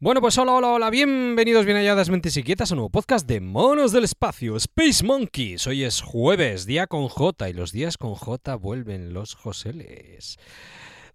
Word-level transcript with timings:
Bueno, 0.00 0.20
pues 0.20 0.38
hola, 0.38 0.52
hola, 0.52 0.68
hola, 0.68 0.90
bienvenidos 0.90 1.64
bien 1.64 1.76
halladas 1.76 2.08
mentes 2.08 2.36
inquietas 2.36 2.70
a 2.70 2.74
un 2.74 2.76
nuevo 2.76 2.90
podcast 2.90 3.26
de 3.26 3.40
Monos 3.40 3.90
del 3.90 4.04
Espacio, 4.04 4.54
Space 4.54 5.04
Monkeys. 5.04 5.66
Hoy 5.66 5.82
es 5.82 6.02
jueves, 6.02 6.66
día 6.66 6.86
con 6.86 7.08
J, 7.08 7.48
y 7.48 7.52
los 7.52 7.72
días 7.72 7.98
con 7.98 8.14
J 8.14 8.54
vuelven 8.54 9.12
los 9.12 9.34
Joseles. 9.34 10.38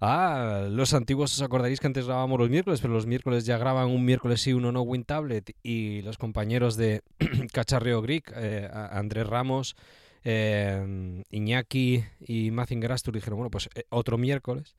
Ah, 0.01 0.67
los 0.69 0.93
antiguos 0.93 1.33
os 1.33 1.41
acordaréis 1.41 1.79
que 1.79 1.87
antes 1.87 2.07
grabábamos 2.07 2.37
los 2.37 2.49
miércoles, 2.49 2.81
pero 2.81 2.93
los 2.93 3.05
miércoles 3.05 3.45
ya 3.45 3.57
graban 3.57 3.87
un 3.87 4.03
miércoles 4.03 4.41
sí, 4.41 4.51
uno 4.51 4.73
no, 4.73 4.81
WinTablet, 4.81 5.55
y 5.63 6.01
los 6.01 6.17
compañeros 6.17 6.75
de 6.75 7.03
Cacharreo 7.53 8.01
Greek, 8.01 8.33
eh, 8.35 8.69
Andrés 8.73 9.27
Ramos, 9.27 9.77
eh, 10.25 11.23
Iñaki 11.31 12.03
y 12.19 12.51
Mazinger 12.51 12.91
Astur 12.91 13.13
dijeron, 13.13 13.37
bueno, 13.37 13.49
pues 13.49 13.69
eh, 13.75 13.85
otro 13.91 14.17
miércoles 14.17 14.75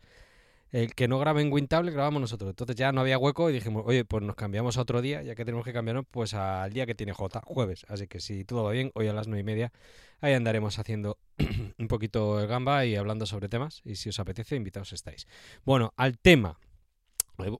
el 0.75 0.93
que 0.97 1.07
no 1.07 1.21
grabe 1.21 1.41
en 1.41 1.53
WinTable 1.53 1.93
grabamos 1.93 2.21
nosotros. 2.21 2.51
Entonces 2.51 2.75
ya 2.75 2.91
no 2.91 3.01
había 3.01 3.17
hueco 3.17 3.49
y 3.49 3.53
dijimos, 3.53 3.85
oye, 3.87 4.05
pues 4.05 4.25
nos 4.25 4.35
cambiamos 4.35 4.77
a 4.77 4.81
otro 4.81 5.01
día, 5.01 5.23
ya 5.23 5.37
que 5.37 5.45
tenemos 5.45 5.65
que 5.65 5.73
cambiarnos 5.73 6.05
pues 6.11 6.35
al 6.35 6.73
día 6.73 6.85
que 6.85 6.97
tiene 6.97 7.13
J, 7.13 7.43
jueves. 7.45 7.87
Así 7.89 8.09
que 8.09 8.19
si 8.19 8.45
todo 8.45 8.65
va 8.65 8.73
bien, 8.73 8.91
hoy 8.95 9.07
a 9.07 9.13
las 9.13 9.29
nueve 9.29 9.43
y 9.43 9.45
media, 9.45 9.73
ahí 10.21 10.33
andaremos 10.33 10.81
haciendo 10.81 11.17
un 11.79 11.87
poquito 11.87 12.41
el 12.41 12.49
gamba 12.49 12.85
y 12.87 12.97
hablando 12.97 13.25
sobre 13.25 13.49
temas. 13.49 13.83
Y 13.85 13.95
si 13.95 14.09
os 14.09 14.19
apetece, 14.19 14.57
invitados 14.57 14.93
estáis. 14.93 15.29
Bueno, 15.65 15.93
al 15.97 16.19
tema. 16.19 16.59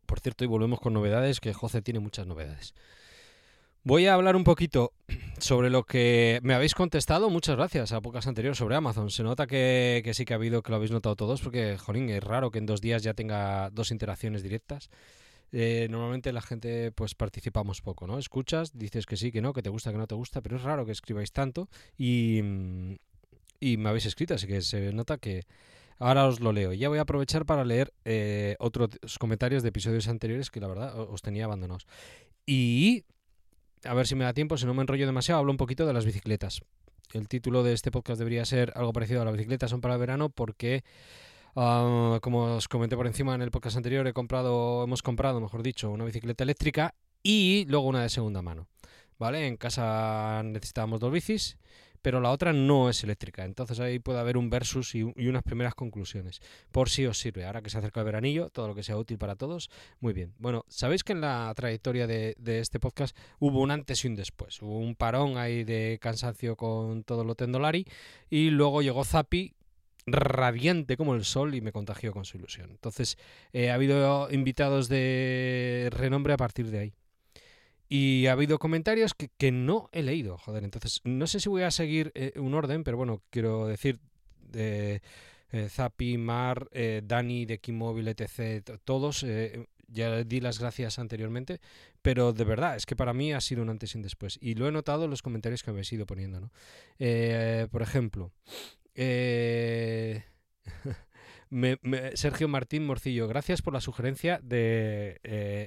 Por 0.07 0.19
cierto, 0.19 0.43
hoy 0.43 0.49
volvemos 0.49 0.81
con 0.81 0.93
novedades, 0.93 1.39
que 1.39 1.55
José 1.55 1.83
tiene 1.83 2.01
muchas 2.01 2.27
novedades. 2.27 2.75
Voy 3.87 4.07
a 4.07 4.15
hablar 4.15 4.35
un 4.35 4.45
poquito 4.45 4.95
sobre 5.39 5.69
lo 5.69 5.85
que 5.85 6.41
me 6.43 6.55
habéis 6.55 6.75
contestado. 6.75 7.29
Muchas 7.29 7.57
gracias 7.57 7.93
a 7.93 8.01
pocas 8.01 8.27
anteriores 8.27 8.57
sobre 8.57 8.77
Amazon. 8.77 9.11
Se 9.11 9.23
nota 9.23 9.47
que, 9.47 10.11
sí 10.15 10.25
que 10.25 10.33
ha 10.33 10.37
habido, 10.37 10.63
que 10.63 10.71
lo 10.71 10.77
habéis 10.77 10.91
notado 10.91 11.17
todos, 11.17 11.43
porque, 11.43 11.77
jolín, 11.77 12.09
es 12.09 12.25
raro 12.25 12.51
que 12.51 12.61
en 12.61 12.65
dos 12.65 12.81
días 12.81 13.03
ya 13.03 13.13
tenga 13.13 13.69
dos 13.69 13.91
interacciones 13.91 14.43
directas. 14.43 14.89
Eh, 15.53 15.87
normalmente 15.91 16.33
la 16.33 16.41
gente 16.41 16.93
pues 16.93 17.15
participamos 17.15 17.83
poco, 17.83 18.07
¿no? 18.07 18.19
Escuchas, 18.19 18.73
dices 18.73 19.05
que 19.05 19.19
sí, 19.19 19.31
que 19.31 19.43
no, 19.43 19.53
que 19.53 19.61
te 19.61 19.69
gusta, 19.69 19.93
que 19.93 19.99
no 19.99 20.07
te 20.07 20.15
gusta, 20.15 20.41
pero 20.41 20.57
es 20.57 20.63
raro 20.63 20.87
que 20.87 20.93
escribáis 20.93 21.33
tanto 21.33 21.69
y, 21.99 22.39
y 23.61 23.77
me 23.77 23.91
habéis 23.91 24.07
escrito, 24.07 24.33
así 24.33 24.47
que 24.47 24.63
se 24.63 24.95
nota 24.95 25.19
que 25.19 25.43
ahora 25.99 26.27
os 26.27 26.41
lo 26.41 26.53
leo. 26.53 26.73
Ya 26.73 26.89
voy 26.89 26.99
a 26.99 27.03
aprovechar 27.03 27.45
para 27.45 27.67
leer 27.67 27.93
eh, 28.07 28.57
otros 28.61 28.89
comentarios 29.21 29.63
de 29.63 29.69
episodios 29.69 30.09
anteriores 30.09 30.51
que 30.51 30.61
la 30.61 30.69
verdad 30.69 30.99
os 30.99 31.21
tenía 31.21 31.45
abandonados. 31.45 31.87
Y 32.47 33.05
a 33.85 33.95
ver 33.95 34.07
si 34.07 34.15
me 34.15 34.25
da 34.25 34.33
tiempo, 34.33 34.57
si 34.57 34.67
no 34.67 34.75
me 34.75 34.83
enrollo 34.83 35.07
demasiado, 35.07 35.41
hablo 35.41 35.53
un 35.53 35.57
poquito 35.57 35.87
de 35.87 35.93
las 35.93 36.05
bicicletas. 36.05 36.63
El 37.13 37.29
título 37.29 37.63
de 37.63 37.73
este 37.73 37.91
podcast 37.91 38.19
debería 38.19 38.45
ser 38.45 38.73
algo 38.75 38.93
parecido 38.93 39.23
a 39.23 39.25
las 39.25 39.35
bicicletas 39.35 39.71
son 39.71 39.81
para 39.81 39.95
el 39.95 40.01
verano 40.01 40.31
porque, 40.31 40.85
ah, 41.55 42.19
como 42.23 42.57
os 42.57 42.69
comenté 42.69 42.97
por 42.97 43.07
encima 43.07 43.35
en 43.35 43.43
el 43.43 43.51
podcast 43.51 43.77
anterior, 43.77 44.07
he 44.07 44.13
comprado, 44.13 44.85
hemos 44.85 45.03
comprado, 45.03 45.41
mejor 45.41 45.63
dicho, 45.63 45.91
una 45.91 46.05
bicicleta 46.05 46.45
eléctrica 46.45 46.95
y 47.23 47.67
luego 47.69 47.87
una 47.87 48.03
de 48.03 48.09
segunda 48.09 48.43
mano. 48.43 48.69
¿Vale? 49.19 49.47
En 49.47 49.57
casa 49.57 50.43
necesitábamos 50.45 50.99
dos 50.99 51.13
bicis 51.13 51.57
pero 52.05 52.21
la 52.21 52.33
otra 52.33 52.53
no 52.53 52.91
es 52.91 53.03
eléctrica. 53.03 53.47
Entonces 53.47 53.81
ahí 53.81 53.99
puede 53.99 54.19
haber 54.19 54.37
un 54.37 54.51
versus 54.51 54.95
y, 54.95 55.03
unas 55.03 55.43
primeras 55.43 55.75
conclusiones. 55.75 56.43
Por 56.71 56.91
si 56.91 57.07
os 57.07 57.19
sirve. 57.19 57.47
Ahora 57.47 57.63
que 57.63 57.71
se 57.71 57.79
acerca 57.79 58.01
el 58.01 58.05
veranillo, 58.05 58.51
todo 58.51 58.69
lo 58.69 58.75
que 58.75 58.83
sea 58.83 58.99
útil 58.99 59.17
para 59.17 59.37
todos, 59.37 59.71
muy 60.01 60.13
bien. 60.13 60.35
Bueno, 60.37 60.67
sabéis 60.69 61.03
que 61.03 61.13
en 61.15 61.23
la 61.23 61.51
trayectoria 61.57 62.07
de, 62.07 62.37
este 62.45 62.79
podcast 62.79 63.17
hubo 63.39 63.63
un 63.63 63.71
antes 63.71 64.05
y 64.05 64.09
un 64.09 64.17
después. 64.17 64.61
Hubo 64.61 64.79
un 64.81 64.97
parón 64.97 65.39
ahí 65.39 65.65
de 65.65 65.99
cansancio 65.99 66.57
con 66.57 67.05
todo 67.05 67.25
lo 67.25 67.37
tendolari 67.37 67.87
y 68.29 68.51
luego 68.51 68.83
llegó 68.83 69.03
Zapi 69.07 69.55
radiante 70.05 70.99
como 70.99 71.15
el 71.15 71.25
sol 71.25 71.55
y 71.55 71.63
me 71.63 71.73
contagió 71.73 72.13
con 72.13 72.27
su 72.27 72.37
ilusión. 72.37 72.69
Entonces, 72.71 73.17
eh, 73.55 73.71
ha 73.71 73.77
habido 73.77 74.31
invitados 74.31 74.91
de 74.91 75.89
renombre 75.91 76.35
a 76.35 76.37
partir 76.37 76.71
de 76.71 76.79
ahí. 76.81 76.95
Y 77.89 78.27
ha 78.27 78.33
habido 78.33 78.59
comentarios 78.59 79.15
que, 79.15 79.53
no 79.53 79.89
he 79.93 80.03
leído, 80.03 80.39
joder. 80.39 80.65
Entonces, 80.65 81.01
no 81.05 81.27
sé 81.27 81.41
si 81.41 81.49
voy 81.49 81.63
a 81.63 81.71
seguir 81.71 82.13
eh, 82.15 82.33
un 82.37 82.55
orden, 82.55 82.83
pero 82.83 82.97
bueno, 82.97 83.23
quiero 83.31 83.67
decir, 83.67 84.01
de 84.41 85.03
eh, 85.53 85.69
Zapi, 85.69 86.17
Mar, 86.17 86.69
eh, 86.73 87.03
Dani 87.05 87.45
de 87.45 87.59
Kimóvil, 87.59 88.09
etc., 88.09 88.81
todos, 88.85 89.27
ya 89.89 90.25
di 90.25 90.41
las 90.41 90.59
gracias 90.59 90.99
anteriormente, 90.99 91.61
pero 92.01 92.33
de 92.33 92.45
verdad, 92.45 92.77
es 92.77 92.87
que 92.87 92.97
para 92.97 93.13
mí 93.13 93.35
ha 93.35 93.41
sido 93.41 93.63
un 93.63 93.69
antes 93.69 93.95
y 93.95 93.99
un 93.99 94.03
después. 94.03 94.39
Y 94.41 94.55
lo 94.55 94.67
he 94.67 94.73
notado 94.73 95.05
en 95.05 95.11
los 95.11 95.23
comentarios 95.23 95.63
que 95.63 95.71
habéis 95.71 95.93
ido 95.93 96.07
poniendo, 96.07 96.41
¿no? 96.41 96.51
por 97.71 97.83
ejemplo, 97.83 98.33
Sergio 102.15 102.49
Martín 102.49 102.87
Morcillo, 102.87 103.29
gracias 103.29 103.61
por 103.61 103.75
la 103.75 103.83
sugerencia 103.83 104.41
de 104.43 105.21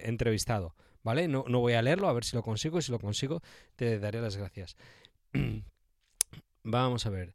entrevistado. 0.03 0.73
¿Vale? 1.07 1.29
No, 1.29 1.45
no 1.47 1.61
voy 1.61 1.71
a 1.71 1.81
leerlo, 1.81 2.09
a 2.09 2.13
ver 2.13 2.25
si 2.25 2.35
lo 2.35 2.43
consigo 2.43 2.79
y 2.79 2.81
si 2.81 2.91
lo 2.91 2.99
consigo 2.99 3.41
te 3.77 3.97
daré 3.97 4.19
las 4.19 4.35
gracias. 4.35 4.75
Vamos 6.63 7.05
a 7.05 7.09
ver. 7.09 7.33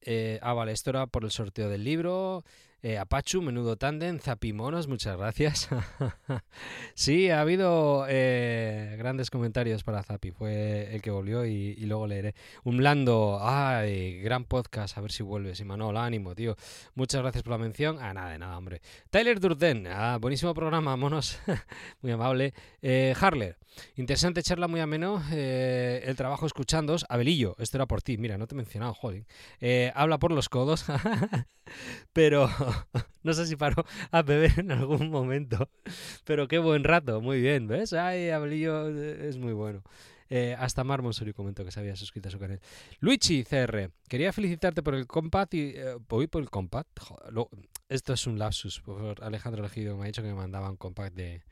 Eh, 0.00 0.38
ah, 0.40 0.54
vale, 0.54 0.72
esto 0.72 0.88
era 0.88 1.06
por 1.06 1.24
el 1.24 1.30
sorteo 1.30 1.68
del 1.68 1.84
libro. 1.84 2.44
Eh, 2.82 2.96
Apachu, 2.96 3.42
menudo 3.42 3.76
tandem, 3.76 4.18
Zapimonos, 4.18 4.88
muchas 4.88 5.18
gracias. 5.18 5.68
sí, 6.94 7.28
ha 7.28 7.42
habido 7.42 8.06
eh, 8.08 8.94
grandes 8.96 9.28
comentarios 9.28 9.84
para 9.84 10.02
Zapi, 10.02 10.30
fue 10.30 10.94
el 10.94 11.02
que 11.02 11.10
volvió 11.10 11.44
y, 11.44 11.74
luego 11.84 12.06
leeré. 12.06 12.34
Un 12.64 12.78
blando, 12.78 13.38
ay, 13.42 14.22
gran 14.22 14.44
podcast, 14.44 14.96
a 14.96 15.02
ver 15.02 15.12
si 15.12 15.22
vuelves. 15.22 15.60
Y 15.60 15.64
Manol, 15.64 15.98
ánimo, 15.98 16.34
tío. 16.34 16.56
Muchas 16.94 17.20
gracias 17.20 17.42
por 17.42 17.50
la 17.50 17.58
mención. 17.58 17.98
Ah, 18.00 18.14
nada, 18.14 18.30
de 18.32 18.38
nada, 18.38 18.56
hombre. 18.56 18.80
Tyler 19.10 19.40
Durden, 19.40 19.86
ah, 19.86 20.16
buenísimo 20.18 20.54
programa, 20.54 20.96
monos, 20.96 21.38
muy 22.00 22.12
amable. 22.12 22.54
Eh, 22.80 23.14
Harler, 23.20 23.58
interesante 23.96 24.42
charla, 24.42 24.68
muy 24.68 24.80
ameno. 24.80 25.22
Eh, 25.32 26.02
el 26.06 26.16
trabajo 26.16 26.46
escuchándos. 26.46 27.04
Abelillo, 27.10 27.56
esto 27.58 27.76
era 27.76 27.84
por 27.84 28.00
ti, 28.00 28.16
mira, 28.16 28.38
no 28.38 28.46
te 28.46 28.54
he 28.54 28.56
mencionado, 28.56 28.94
joder. 28.94 29.26
habla 29.94 30.18
por 30.18 30.32
los 30.32 30.48
codos, 30.48 30.86
pero 32.14 32.48
no 33.22 33.32
sé 33.32 33.46
si 33.46 33.56
paro 33.56 33.84
a 34.10 34.22
beber 34.22 34.58
en 34.58 34.72
algún 34.72 35.10
momento. 35.10 35.68
Pero 36.24 36.48
qué 36.48 36.58
buen 36.58 36.84
rato, 36.84 37.20
muy 37.20 37.40
bien, 37.40 37.66
¿ves? 37.66 37.92
Ay, 37.92 38.30
Abelillo 38.30 38.88
eh, 38.88 39.28
es 39.28 39.36
muy 39.36 39.52
bueno. 39.52 39.82
Eh, 40.32 40.54
hasta 40.56 40.84
Marmon 40.84 41.12
Sori 41.12 41.32
comentó 41.32 41.64
que 41.64 41.72
se 41.72 41.80
había 41.80 41.96
suscrito 41.96 42.28
a 42.28 42.30
su 42.30 42.38
canal. 42.38 42.60
Luigi 43.00 43.42
CR, 43.42 43.90
quería 44.08 44.32
felicitarte 44.32 44.82
por 44.82 44.94
el 44.94 45.06
compact 45.08 45.54
y. 45.54 45.72
Eh, 45.74 45.96
voy 46.08 46.28
por 46.28 46.40
el 46.40 46.50
compact. 46.50 47.00
esto 47.88 48.12
es 48.12 48.26
un 48.28 48.38
lapsus. 48.38 48.80
Por 48.80 49.22
Alejandro 49.24 49.60
Elegido 49.60 49.96
me 49.96 50.04
ha 50.04 50.06
dicho 50.06 50.22
que 50.22 50.28
me 50.28 50.34
mandaba 50.34 50.70
un 50.70 50.76
compact 50.76 51.16
de, 51.16 51.42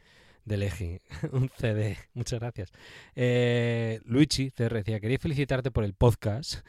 de 0.49 0.57
Legi, 0.57 0.99
un 1.33 1.51
CD. 1.57 1.97
Muchas 2.15 2.41
gracias. 2.41 2.73
Eh, 3.15 4.01
Luigi 4.05 4.51
CR 4.51 4.75
decía: 4.75 4.99
Quería 4.99 5.19
felicitarte 5.19 5.71
por 5.71 5.85
el 5.85 5.95
podcast 5.95 6.65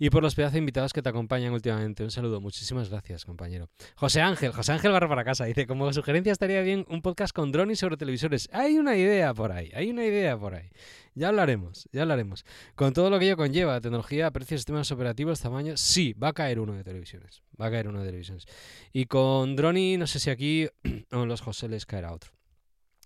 y 0.00 0.08
por 0.08 0.22
los 0.22 0.34
pedazos 0.34 0.54
de 0.54 0.58
invitados 0.58 0.92
que 0.92 1.02
te 1.02 1.08
acompañan 1.10 1.52
últimamente. 1.52 2.02
Un 2.02 2.10
saludo, 2.10 2.40
muchísimas 2.40 2.88
gracias, 2.88 3.26
compañero. 3.26 3.68
José 3.96 4.22
Ángel, 4.22 4.50
José 4.50 4.72
Ángel 4.72 4.92
Barra 4.92 5.08
para 5.08 5.24
casa, 5.24 5.44
dice, 5.44 5.66
como 5.66 5.92
sugerencia 5.92 6.32
estaría 6.32 6.62
bien 6.62 6.86
un 6.88 7.02
podcast 7.02 7.34
con 7.34 7.52
drones 7.52 7.78
sobre 7.78 7.98
televisores. 7.98 8.48
Hay 8.52 8.78
una 8.78 8.96
idea 8.96 9.32
por 9.34 9.52
ahí, 9.52 9.70
hay 9.74 9.90
una 9.90 10.04
idea 10.04 10.38
por 10.38 10.54
ahí. 10.54 10.70
Ya 11.14 11.28
hablaremos, 11.28 11.86
ya 11.92 12.02
hablaremos. 12.02 12.46
Con 12.74 12.94
todo 12.94 13.10
lo 13.10 13.18
que 13.18 13.26
ello 13.26 13.36
conlleva, 13.36 13.80
tecnología, 13.80 14.30
precios, 14.30 14.60
sistemas 14.60 14.90
operativos, 14.90 15.40
tamaño, 15.40 15.76
sí, 15.76 16.14
va 16.14 16.28
a 16.28 16.32
caer 16.32 16.60
uno 16.60 16.72
de 16.72 16.82
televisiones. 16.82 17.42
Va 17.60 17.66
a 17.66 17.70
caer 17.70 17.86
uno 17.86 18.00
de 18.00 18.06
televisiones. 18.06 18.46
Y 18.94 19.04
con 19.04 19.54
Droni, 19.54 19.98
no 19.98 20.06
sé 20.06 20.18
si 20.18 20.30
aquí 20.30 20.66
o 21.12 21.22
en 21.22 21.28
los 21.28 21.42
José 21.42 21.68
les 21.68 21.84
caerá 21.84 22.12
otro. 22.12 22.39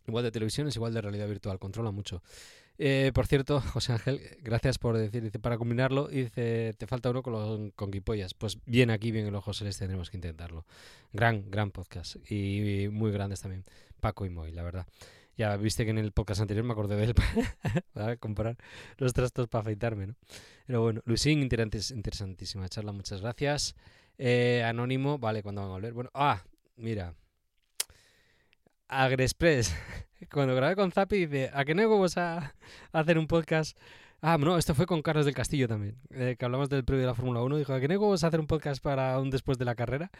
Igual 0.07 0.25
de 0.25 0.31
televisiones, 0.31 0.77
igual 0.77 0.93
de 0.93 1.01
realidad 1.01 1.27
virtual, 1.29 1.59
controla 1.59 1.91
mucho. 1.91 2.23
Eh, 2.77 3.13
por 3.15 3.27
cierto, 3.27 3.61
José 3.73 3.93
Ángel, 3.93 4.21
gracias 4.43 4.79
por 4.79 4.97
decir, 4.99 5.23
dice, 5.23 5.39
para 5.39 5.57
combinarlo, 5.57 6.09
dice, 6.09 6.75
te 6.77 6.87
falta 6.87 7.11
uno 7.11 7.23
con 7.23 7.71
con 7.71 7.91
guipollas. 7.91 8.35
Pues 8.35 8.59
bien 8.67 8.91
aquí, 8.91 9.11
bien 9.13 9.27
en 9.27 9.33
los 9.33 9.45
José, 9.45 9.65
les 9.65 9.79
tendremos 9.79 10.11
que 10.11 10.17
intentarlo. 10.17 10.67
Gran, 11.13 11.51
gran 11.51 11.71
podcast. 11.71 12.17
Y, 12.31 12.89
muy 12.91 13.13
grandes 13.13 13.41
también. 13.41 13.65
Paco 14.01 14.27
y 14.27 14.31
Moy, 14.31 14.53
la 14.53 14.63
verdad. 14.63 14.87
Ya 15.37 15.57
viste 15.57 15.85
que 15.85 15.91
en 15.91 15.99
el 15.99 16.13
podcast 16.13 16.41
anterior 16.41 16.65
me 16.65 16.73
acordé 16.73 16.97
de 16.97 17.05
él 17.05 17.15
para 17.93 18.17
comprar 18.17 18.57
los 18.99 19.13
trastos 19.13 19.49
para 19.49 19.63
afeitarme, 19.63 20.09
¿no? 20.09 20.15
Pero 20.67 20.83
bueno, 20.83 21.01
Luisín, 21.07 21.41
interesantísima 21.43 22.69
charla, 22.69 22.93
muchas 22.93 23.21
gracias. 23.21 23.75
Eh, 24.17 24.63
anónimo, 24.65 25.19
vale, 25.19 25.43
cuando 25.43 25.63
van 25.63 25.71
a 25.71 25.75
volver? 25.75 25.93
Bueno, 25.93 26.11
ah, 26.15 26.45
mira. 26.77 27.15
Agrexpress 28.89 29.75
cuando 30.31 30.55
grabé 30.55 30.77
con 30.77 30.93
Zapi, 30.93 31.27
dice, 31.27 31.51
¿a 31.53 31.65
qué 31.65 31.75
no 31.75 31.89
vamos 31.89 32.17
a, 32.17 32.55
hacer 32.93 33.19
un 33.19 33.27
podcast? 33.27 33.79
Ah, 34.21 34.39
no, 34.39 34.57
esto 34.57 34.75
fue 34.75 34.87
con 34.87 35.03
Carlos 35.03 35.27
del 35.27 35.35
Castillo 35.35 35.69
también, 35.69 35.97
eh, 36.11 36.37
que 36.39 36.45
hablamos 36.45 36.71
del 36.71 36.85
previo 36.85 37.03
de 37.03 37.09
la 37.09 37.15
Fórmula 37.15 37.43
1. 37.43 37.59
Dijo, 37.59 37.75
¿a 37.75 37.81
qué 37.81 37.89
no 37.89 38.01
vamos 38.01 38.25
a 38.25 38.29
hacer 38.29 38.41
un 38.41 38.47
podcast 38.47 38.83
para 38.83 39.19
un 39.19 39.31
después 39.31 39.59
de 39.59 39.67
la 39.67 39.75
carrera? 39.75 40.11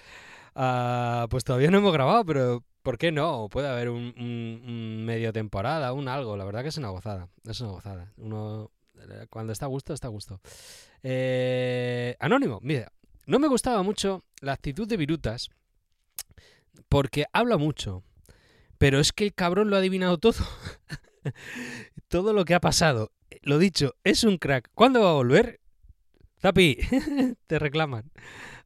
Ah, 0.55 1.27
pues 1.31 1.43
todavía 1.43 1.71
no 1.71 1.79
hemos 1.79 1.93
grabado, 1.93 2.25
pero 2.25 2.65
¿por 2.83 2.99
qué 2.99 3.13
no? 3.13 3.49
Puede 3.51 3.69
haber 3.69 3.89
un, 3.89 5.05
medio 5.07 5.33
temporada, 5.33 5.93
un 5.93 6.09
algo. 6.09 6.37
La 6.37 6.45
verdad 6.45 6.63
que 6.63 6.69
es 6.69 6.77
una 6.77 6.91
gozada, 6.91 7.29
es 7.49 7.61
una 7.61 7.71
gozada. 7.71 8.13
Uno, 8.19 8.71
eh, 8.99 9.27
cuando 9.31 9.53
está 9.53 9.67
a 9.67 9.69
gusto, 9.69 9.95
está 9.95 10.09
a 10.09 10.11
gusto. 10.11 10.41
Eh, 11.03 12.15
anónimo, 12.21 12.61
mira, 12.63 12.93
no 13.27 13.39
me 13.39 13.49
gustaba 13.49 13.83
mucho 13.83 14.23
la 14.41 14.53
actitud 14.53 14.87
de 14.87 14.99
Virutas 14.99 15.49
porque 16.89 17.25
habla 17.33 17.57
mucho. 17.57 18.03
Pero 18.85 19.01
es 19.01 19.15
que 19.15 19.25
el 19.25 19.33
cabrón 19.33 19.71
lo 19.71 19.77
ha 19.77 19.79
adivinado 19.79 20.19
todo. 20.19 20.45
todo 22.09 22.35
lo 22.35 22.45
que 22.45 22.53
ha 22.53 22.61
pasado. 22.61 23.13
Lo 23.41 23.59
dicho, 23.59 23.95
es 24.05 24.25
un 24.25 24.37
crack. 24.37 24.69
¿Cuándo 24.75 25.01
va 25.01 25.09
a 25.09 25.15
volver? 25.15 25.63
Tapi, 26.43 26.81
te 27.47 27.59
reclaman. 27.59 28.13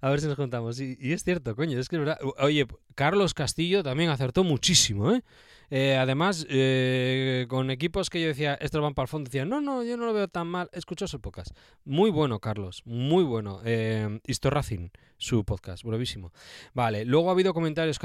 A 0.00 0.10
ver 0.10 0.20
si 0.20 0.26
nos 0.26 0.34
contamos. 0.34 0.80
Y, 0.80 0.96
y, 0.98 1.12
es 1.12 1.22
cierto, 1.22 1.54
coño, 1.54 1.78
es 1.78 1.88
que 1.88 1.94
es 1.94 2.00
verdad. 2.00 2.18
Oye, 2.40 2.66
Carlos 2.96 3.32
Castillo 3.32 3.84
también 3.84 4.10
acertó 4.10 4.42
muchísimo, 4.42 5.12
¿eh? 5.12 5.22
Eh, 5.70 5.96
además, 5.96 6.46
eh, 6.48 7.46
con 7.48 7.70
equipos 7.70 8.10
que 8.10 8.20
yo 8.20 8.28
decía, 8.28 8.54
estos 8.54 8.80
van 8.80 8.94
para 8.94 9.04
el 9.04 9.08
fondo, 9.08 9.28
decían, 9.28 9.48
no, 9.48 9.60
no, 9.60 9.82
yo 9.82 9.96
no 9.96 10.06
lo 10.06 10.12
veo 10.12 10.28
tan 10.28 10.46
mal. 10.46 10.70
Escuchó 10.72 11.06
su 11.06 11.20
podcast. 11.20 11.56
Muy 11.84 12.10
bueno, 12.10 12.40
Carlos, 12.40 12.82
muy 12.84 13.24
bueno. 13.24 13.60
Eh, 13.64 14.20
su 15.18 15.44
podcast, 15.44 15.84
brevísimo. 15.84 16.32
Vale, 16.74 17.04
luego 17.04 17.28
ha 17.28 17.32
habido 17.32 17.52
comentarios 17.52 17.98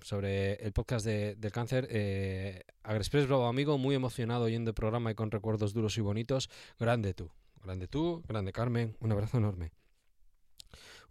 sobre 0.00 0.54
el 0.54 0.72
podcast 0.72 1.04
del 1.04 1.52
cáncer. 1.52 1.88
Eh, 1.90 2.62
Agrexpress, 2.84 3.26
bravo 3.26 3.46
amigo, 3.46 3.76
muy 3.76 3.94
emocionado 3.94 4.44
oyendo 4.44 4.70
el 4.70 4.74
programa 4.74 5.10
y 5.10 5.14
con 5.14 5.30
recuerdos 5.30 5.74
duros 5.74 5.98
y 5.98 6.00
bonitos. 6.00 6.48
Grande 6.78 7.12
tú, 7.12 7.30
grande 7.62 7.88
tú, 7.88 8.22
grande 8.28 8.52
Carmen, 8.52 8.96
un 9.00 9.12
abrazo 9.12 9.38
enorme. 9.38 9.72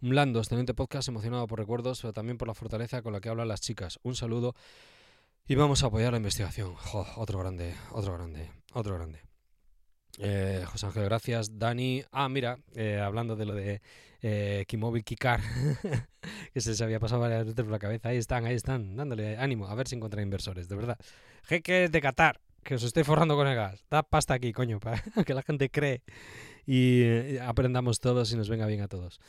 Un 0.00 0.10
blando, 0.10 0.38
excelente 0.38 0.74
podcast, 0.74 1.08
emocionado 1.08 1.46
por 1.46 1.58
recuerdos, 1.58 2.00
pero 2.00 2.12
también 2.12 2.36
por 2.36 2.48
la 2.48 2.54
fortaleza 2.54 3.02
con 3.02 3.12
la 3.12 3.20
que 3.20 3.28
hablan 3.28 3.48
las 3.48 3.60
chicas. 3.60 3.98
Un 4.02 4.14
saludo 4.14 4.54
y 5.46 5.54
vamos 5.54 5.82
a 5.82 5.86
apoyar 5.86 6.12
la 6.12 6.18
investigación. 6.18 6.74
otro 7.16 7.38
grande, 7.38 7.74
otro 7.92 8.14
grande, 8.14 8.50
otro 8.72 8.94
grande. 8.94 9.20
Eh, 10.18 10.64
José 10.66 10.86
Ángel, 10.86 11.04
gracias. 11.04 11.58
Dani, 11.58 12.04
ah, 12.12 12.28
mira, 12.28 12.58
eh, 12.74 13.00
hablando 13.00 13.36
de 13.36 13.46
lo 13.46 13.54
de 13.54 13.82
eh, 14.22 14.64
Kikar, 15.04 15.40
que 16.54 16.60
se 16.60 16.70
les 16.70 16.80
había 16.80 17.00
pasado 17.00 17.20
varias 17.20 17.44
veces 17.44 17.62
por 17.62 17.72
la 17.72 17.78
cabeza. 17.78 18.08
Ahí 18.08 18.16
están, 18.16 18.46
ahí 18.46 18.54
están, 18.54 18.96
dándole 18.96 19.36
ánimo, 19.36 19.68
a 19.68 19.74
ver 19.74 19.88
si 19.88 19.96
encuentran 19.96 20.22
inversores, 20.22 20.68
de 20.68 20.76
verdad. 20.76 20.98
Jeques 21.42 21.92
de 21.92 22.00
Qatar, 22.00 22.40
que 22.62 22.76
os 22.76 22.82
estoy 22.82 23.04
forrando 23.04 23.36
con 23.36 23.46
el 23.46 23.54
gas. 23.54 23.84
Da 23.90 24.02
pasta 24.02 24.34
aquí, 24.34 24.52
coño, 24.52 24.80
para 24.80 25.02
que 25.26 25.34
la 25.34 25.42
gente 25.42 25.68
cree 25.68 26.02
y 26.66 27.02
eh, 27.02 27.40
aprendamos 27.42 28.00
todos 28.00 28.32
y 28.32 28.36
nos 28.36 28.48
venga 28.48 28.66
bien 28.66 28.80
a 28.80 28.88
todos. 28.88 29.20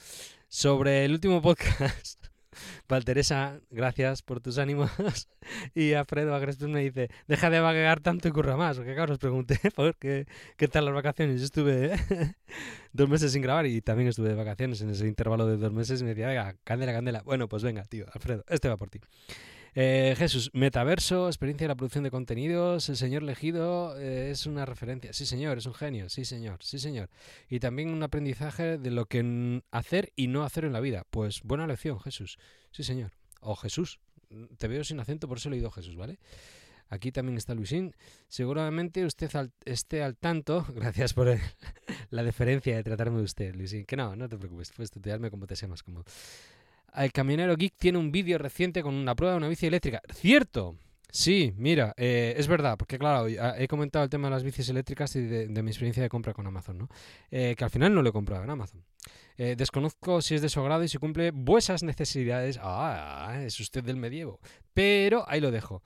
Sobre 0.47 1.03
el 1.03 1.11
último 1.11 1.41
podcast. 1.41 2.24
Valteresa, 2.89 3.59
gracias 3.69 4.21
por 4.21 4.41
tus 4.41 4.57
ánimos. 4.57 4.91
y 5.75 5.93
Alfredo 5.93 6.35
Agrespes 6.35 6.67
me 6.67 6.81
dice, 6.81 7.09
deja 7.27 7.49
de 7.49 7.59
vaguear 7.59 7.99
tanto 7.99 8.27
y 8.27 8.31
curra 8.31 8.57
más. 8.57 8.77
Porque 8.77 8.95
claro, 8.95 9.13
os 9.13 9.19
pregunté 9.19 9.59
por 9.75 9.95
qué, 9.95 10.25
qué 10.57 10.67
tal 10.67 10.85
las 10.85 10.93
vacaciones. 10.93 11.39
Yo 11.39 11.45
estuve 11.45 11.95
dos 12.93 13.09
meses 13.09 13.31
sin 13.31 13.41
grabar 13.41 13.65
y 13.65 13.81
también 13.81 14.09
estuve 14.09 14.29
de 14.29 14.35
vacaciones 14.35 14.81
en 14.81 14.89
ese 14.89 15.07
intervalo 15.07 15.47
de 15.47 15.57
dos 15.57 15.71
meses 15.71 16.01
y 16.01 16.03
me 16.03 16.11
decía, 16.11 16.27
venga, 16.27 16.55
candela, 16.63 16.93
candela. 16.93 17.21
Bueno, 17.23 17.47
pues 17.47 17.63
venga, 17.63 17.83
tío, 17.85 18.05
Alfredo, 18.13 18.43
este 18.49 18.69
va 18.69 18.77
por 18.77 18.89
ti. 18.89 18.99
Eh, 19.77 20.15
Jesús, 20.17 20.51
metaverso, 20.53 21.27
experiencia 21.27 21.65
de 21.65 21.67
la 21.67 21.75
producción 21.75 22.05
de 22.05 22.11
contenidos, 22.11 22.87
el 22.87 22.95
señor 22.95 23.23
elegido 23.23 23.99
eh, 23.99 24.31
es 24.31 24.45
una 24.45 24.65
referencia. 24.65 25.11
Sí, 25.11 25.25
señor, 25.25 25.57
es 25.57 25.65
un 25.65 25.73
genio. 25.73 26.07
Sí, 26.07 26.23
señor, 26.23 26.59
sí, 26.63 26.79
señor. 26.79 27.09
Y 27.49 27.59
también 27.59 27.89
un 27.89 28.01
aprendizaje 28.01 28.77
de 28.77 28.89
lo 28.89 29.05
que 29.05 29.61
hacer 29.71 30.13
y 30.15 30.27
no 30.27 30.45
hacer 30.45 30.63
en 30.63 30.71
la 30.71 30.79
vida. 30.79 31.03
Pues 31.09 31.41
buena 31.43 31.67
lección, 31.67 31.99
Jesús. 31.99 32.39
Sí, 32.71 32.83
señor. 32.83 33.11
O 33.41 33.57
Jesús. 33.57 33.99
Te 34.57 34.69
veo 34.69 34.85
sin 34.85 34.99
acento, 35.01 35.27
por 35.27 35.37
eso 35.37 35.49
he 35.49 35.51
leído 35.51 35.69
Jesús, 35.69 35.97
¿vale? 35.97 36.19
Aquí 36.87 37.11
también 37.11 37.37
está 37.37 37.53
Luisín. 37.53 37.93
Seguramente 38.29 39.05
usted 39.05 39.29
esté 39.65 40.03
al 40.03 40.15
tanto, 40.15 40.65
gracias 40.73 41.13
por 41.13 41.37
la 42.11 42.23
deferencia 42.23 42.77
de 42.77 42.83
tratarme 42.83 43.17
de 43.17 43.23
usted, 43.23 43.55
Luisín. 43.55 43.85
Que 43.85 43.97
no, 43.97 44.15
no 44.15 44.29
te 44.29 44.37
preocupes, 44.37 44.71
puedes 44.71 44.91
tutearme 44.91 45.29
como 45.29 45.47
te 45.47 45.57
sea 45.57 45.67
más 45.67 45.83
cómodo. 45.83 46.05
El 46.95 47.11
Camionero 47.11 47.57
Geek 47.57 47.75
tiene 47.77 47.97
un 47.97 48.11
vídeo 48.11 48.37
reciente 48.37 48.81
con 48.81 48.95
una 48.95 49.15
prueba 49.15 49.33
de 49.33 49.37
una 49.37 49.47
bici 49.49 49.65
eléctrica. 49.65 50.01
¡Cierto! 50.13 50.77
Sí, 51.15 51.53
mira, 51.55 51.93
eh, 51.95 52.33
es 52.35 52.49
verdad, 52.49 52.75
porque 52.77 52.99
claro, 52.99 53.27
he 53.29 53.69
comentado 53.69 54.03
el 54.03 54.09
tema 54.09 54.27
de 54.27 54.31
las 54.33 54.43
bicis 54.43 54.67
eléctricas 54.67 55.15
y 55.15 55.21
de, 55.21 55.63
mi 55.63 55.69
experiencia 55.69 56.03
de 56.03 56.09
compra 56.09 56.33
con 56.33 56.45
Amazon, 56.45 56.77
¿no? 56.77 56.89
Eh, 57.31 57.55
que 57.57 57.63
al 57.63 57.69
final 57.69 57.95
no 57.95 58.01
lo 58.01 58.09
he 58.09 58.11
comprado 58.11 58.43
en 58.43 58.49
Amazon. 58.49 58.83
Eh, 59.37 59.55
desconozco 59.57 60.21
si 60.21 60.35
es 60.35 60.41
de 60.41 60.49
su 60.49 60.59
agrado 60.59 60.83
y 60.83 60.89
si 60.89 60.97
cumple 60.97 61.31
vuestras 61.31 61.83
necesidades. 61.83 62.59
Ah, 62.61 63.41
es 63.45 63.57
usted 63.61 63.81
del 63.81 63.95
medievo. 63.95 64.41
Pero 64.73 65.23
ahí 65.29 65.39
lo 65.39 65.51
dejo. 65.51 65.81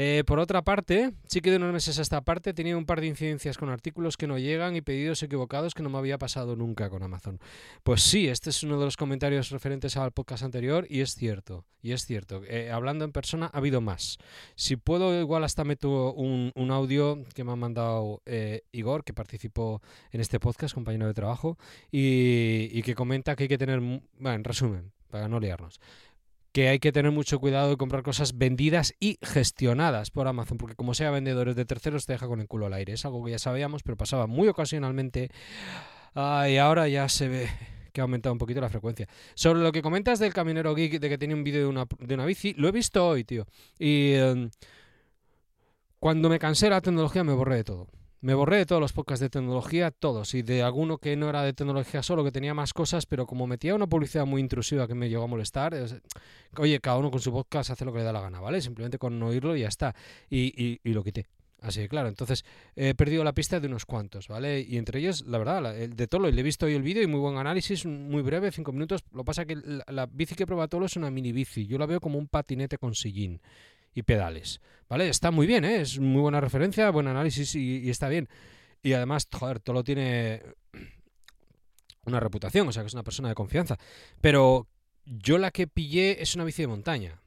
Eh, 0.00 0.22
por 0.24 0.38
otra 0.38 0.62
parte, 0.62 1.12
sí 1.26 1.40
que 1.40 1.50
de 1.50 1.56
unos 1.56 1.72
meses 1.72 1.98
a 1.98 2.02
esta 2.02 2.20
parte 2.20 2.50
he 2.50 2.54
tenido 2.54 2.78
un 2.78 2.86
par 2.86 3.00
de 3.00 3.08
incidencias 3.08 3.58
con 3.58 3.68
artículos 3.68 4.16
que 4.16 4.28
no 4.28 4.38
llegan 4.38 4.76
y 4.76 4.80
pedidos 4.80 5.24
equivocados 5.24 5.74
que 5.74 5.82
no 5.82 5.90
me 5.90 5.98
había 5.98 6.18
pasado 6.18 6.54
nunca 6.54 6.88
con 6.88 7.02
Amazon. 7.02 7.40
Pues 7.82 8.02
sí, 8.02 8.28
este 8.28 8.50
es 8.50 8.62
uno 8.62 8.78
de 8.78 8.84
los 8.84 8.96
comentarios 8.96 9.50
referentes 9.50 9.96
al 9.96 10.12
podcast 10.12 10.44
anterior 10.44 10.86
y 10.88 11.00
es 11.00 11.16
cierto, 11.16 11.64
y 11.82 11.90
es 11.90 12.06
cierto. 12.06 12.42
Eh, 12.46 12.70
hablando 12.70 13.04
en 13.04 13.10
persona 13.10 13.50
ha 13.52 13.58
habido 13.58 13.80
más. 13.80 14.18
Si 14.68 14.76
puedo, 14.76 15.18
igual 15.18 15.44
hasta 15.44 15.64
meto 15.64 16.12
un, 16.12 16.52
un 16.54 16.70
audio 16.70 17.24
que 17.34 17.42
me 17.42 17.52
ha 17.52 17.56
mandado 17.56 18.20
eh, 18.26 18.64
Igor, 18.70 19.02
que 19.02 19.14
participó 19.14 19.80
en 20.12 20.20
este 20.20 20.38
podcast, 20.38 20.74
compañero 20.74 21.06
de 21.06 21.14
trabajo, 21.14 21.56
y, 21.90 22.68
y 22.70 22.82
que 22.82 22.94
comenta 22.94 23.34
que 23.34 23.44
hay 23.44 23.48
que 23.48 23.56
tener, 23.56 23.80
bueno, 23.80 24.34
en 24.34 24.44
resumen, 24.44 24.92
para 25.10 25.26
no 25.26 25.40
liarnos 25.40 25.80
que 26.52 26.68
hay 26.68 26.80
que 26.80 26.92
tener 26.92 27.12
mucho 27.12 27.38
cuidado 27.38 27.70
de 27.70 27.76
comprar 27.78 28.02
cosas 28.02 28.36
vendidas 28.36 28.92
y 29.00 29.18
gestionadas 29.22 30.10
por 30.10 30.28
Amazon, 30.28 30.58
porque 30.58 30.74
como 30.74 30.92
sea 30.92 31.10
vendedores 31.10 31.56
de 31.56 31.64
terceros 31.64 32.04
te 32.04 32.12
deja 32.12 32.26
con 32.26 32.40
el 32.40 32.48
culo 32.48 32.66
al 32.66 32.74
aire. 32.74 32.94
Es 32.94 33.04
algo 33.04 33.24
que 33.24 33.30
ya 33.30 33.38
sabíamos, 33.38 33.82
pero 33.82 33.96
pasaba 33.96 34.26
muy 34.26 34.48
ocasionalmente 34.48 35.30
y 36.14 36.56
ahora 36.56 36.88
ya 36.88 37.08
se 37.08 37.28
ve 37.28 37.48
que 37.92 38.00
ha 38.00 38.04
aumentado 38.04 38.32
un 38.32 38.38
poquito 38.38 38.60
la 38.60 38.68
frecuencia. 38.68 39.08
Sobre 39.34 39.60
lo 39.60 39.72
que 39.72 39.82
comentas 39.82 40.18
del 40.18 40.32
camionero 40.32 40.74
geek, 40.74 41.00
de 41.00 41.08
que 41.08 41.18
tiene 41.18 41.34
un 41.34 41.44
vídeo 41.44 41.60
de 41.60 41.66
una, 41.66 41.86
de 41.98 42.14
una 42.14 42.26
bici, 42.26 42.54
lo 42.54 42.68
he 42.68 42.72
visto 42.72 43.06
hoy, 43.06 43.24
tío. 43.24 43.46
Y 43.78 44.12
em, 44.12 44.50
cuando 45.98 46.28
me 46.28 46.38
cansé 46.38 46.66
de 46.66 46.70
la 46.70 46.80
tecnología 46.80 47.24
me 47.24 47.32
borré 47.32 47.56
de 47.56 47.64
todo. 47.64 47.88
Me 48.20 48.34
borré 48.34 48.56
de 48.56 48.66
todos 48.66 48.80
los 48.80 48.92
podcasts 48.92 49.20
de 49.20 49.30
tecnología, 49.30 49.92
todos, 49.92 50.34
y 50.34 50.42
de 50.42 50.64
alguno 50.64 50.98
que 50.98 51.14
no 51.14 51.28
era 51.28 51.42
de 51.42 51.52
tecnología 51.52 52.02
solo, 52.02 52.24
que 52.24 52.32
tenía 52.32 52.52
más 52.52 52.72
cosas, 52.72 53.06
pero 53.06 53.26
como 53.26 53.46
metía 53.46 53.76
una 53.76 53.86
publicidad 53.86 54.26
muy 54.26 54.40
intrusiva 54.40 54.88
que 54.88 54.94
me 54.94 55.08
llegó 55.08 55.22
a 55.22 55.26
molestar, 55.28 55.72
oye, 56.56 56.80
cada 56.80 56.96
uno 56.98 57.12
con 57.12 57.20
su 57.20 57.30
podcast 57.32 57.70
hace 57.70 57.84
lo 57.84 57.92
que 57.92 57.98
le 57.98 58.04
da 58.04 58.12
la 58.12 58.20
gana, 58.20 58.40
¿vale? 58.40 58.60
Simplemente 58.60 58.98
con 58.98 59.22
oírlo 59.22 59.54
y 59.54 59.60
ya 59.60 59.68
está. 59.68 59.94
Y, 60.28 60.80
y, 60.82 60.92
lo 60.92 61.04
quité. 61.04 61.26
Así 61.60 61.80
que 61.80 61.88
claro, 61.88 62.08
entonces 62.08 62.44
he 62.76 62.94
perdido 62.94 63.24
la 63.24 63.32
pista 63.32 63.58
de 63.58 63.66
unos 63.66 63.84
cuantos, 63.84 64.28
¿vale? 64.28 64.60
Y 64.60 64.76
entre 64.76 65.00
ellos, 65.00 65.26
la 65.26 65.38
verdad, 65.38 65.76
el 65.76 65.96
de 65.96 66.06
Tolo, 66.06 66.30
le 66.30 66.40
he 66.40 66.44
visto 66.44 66.66
hoy 66.66 66.74
el 66.74 66.82
vídeo 66.82 67.02
y 67.02 67.08
muy 67.08 67.18
buen 67.18 67.36
análisis, 67.36 67.84
muy 67.84 68.22
breve, 68.22 68.52
cinco 68.52 68.72
minutos. 68.72 69.02
Lo 69.12 69.24
pasa 69.24 69.44
que 69.44 69.56
la, 69.88 70.06
bici 70.06 70.36
que 70.36 70.46
prueba 70.46 70.68
Tolo 70.68 70.86
es 70.86 70.96
una 70.96 71.10
mini 71.10 71.32
bici. 71.32 71.66
Yo 71.66 71.76
la 71.78 71.86
veo 71.86 72.00
como 72.00 72.18
un 72.18 72.28
patinete 72.28 72.78
con 72.78 72.94
sillín 72.94 73.40
y 73.92 74.02
pedales. 74.02 74.60
¿Vale? 74.88 75.08
Está 75.08 75.32
muy 75.32 75.48
bien, 75.48 75.64
¿eh? 75.64 75.80
Es 75.80 75.98
muy 75.98 76.20
buena 76.20 76.40
referencia, 76.40 76.90
buen 76.90 77.08
análisis 77.08 77.56
y, 77.56 77.90
está 77.90 78.08
bien. 78.08 78.28
Y 78.80 78.92
además, 78.92 79.26
joder, 79.32 79.58
todo 79.58 79.74
lo 79.74 79.84
tiene 79.84 80.42
una 82.04 82.20
reputación, 82.20 82.68
o 82.68 82.72
sea 82.72 82.84
que 82.84 82.86
es 82.86 82.94
una 82.94 83.02
persona 83.02 83.30
de 83.30 83.34
confianza. 83.34 83.76
Pero 84.20 84.68
yo 85.04 85.38
la 85.38 85.50
que 85.50 85.66
pillé 85.66 86.22
es 86.22 86.36
una 86.36 86.44
bici 86.44 86.62
de 86.62 86.68
montaña, 86.68 87.20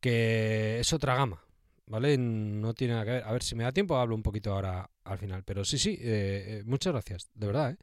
que 0.00 0.78
es 0.78 0.92
otra 0.92 1.16
gama, 1.16 1.45
¿vale? 1.86 2.18
No 2.18 2.74
tiene 2.74 2.94
nada 2.94 3.04
que 3.04 3.10
ver. 3.12 3.24
A 3.24 3.32
ver, 3.32 3.42
si 3.42 3.54
me 3.54 3.64
da 3.64 3.72
tiempo 3.72 3.96
hablo 3.96 4.14
un 4.14 4.22
poquito 4.22 4.52
ahora 4.52 4.90
al 5.04 5.18
final. 5.18 5.42
Pero 5.44 5.64
sí, 5.64 5.78
sí, 5.78 5.98
eh, 6.00 6.60
eh, 6.60 6.62
muchas 6.66 6.92
gracias, 6.92 7.30
de 7.34 7.46
verdad, 7.46 7.70
¿eh? 7.72 7.76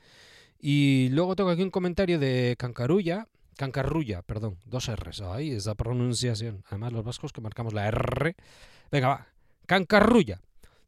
Y 0.60 1.10
luego 1.10 1.36
tengo 1.36 1.50
aquí 1.50 1.62
un 1.62 1.72
comentario 1.72 2.20
de 2.20 2.56
Cancarulla, 2.58 3.28
Cancarrulla, 3.58 4.22
perdón, 4.22 4.58
dos 4.66 4.90
R's. 4.90 5.22
Ahí 5.22 5.52
esa 5.52 5.76
pronunciación. 5.76 6.64
Además, 6.68 6.94
los 6.94 7.04
vascos 7.04 7.34
que 7.34 7.42
marcamos 7.42 7.74
la 7.74 7.88
R. 7.88 8.36
Venga, 8.92 9.08
va. 9.10 9.28
Cancarrulla. 9.66 10.40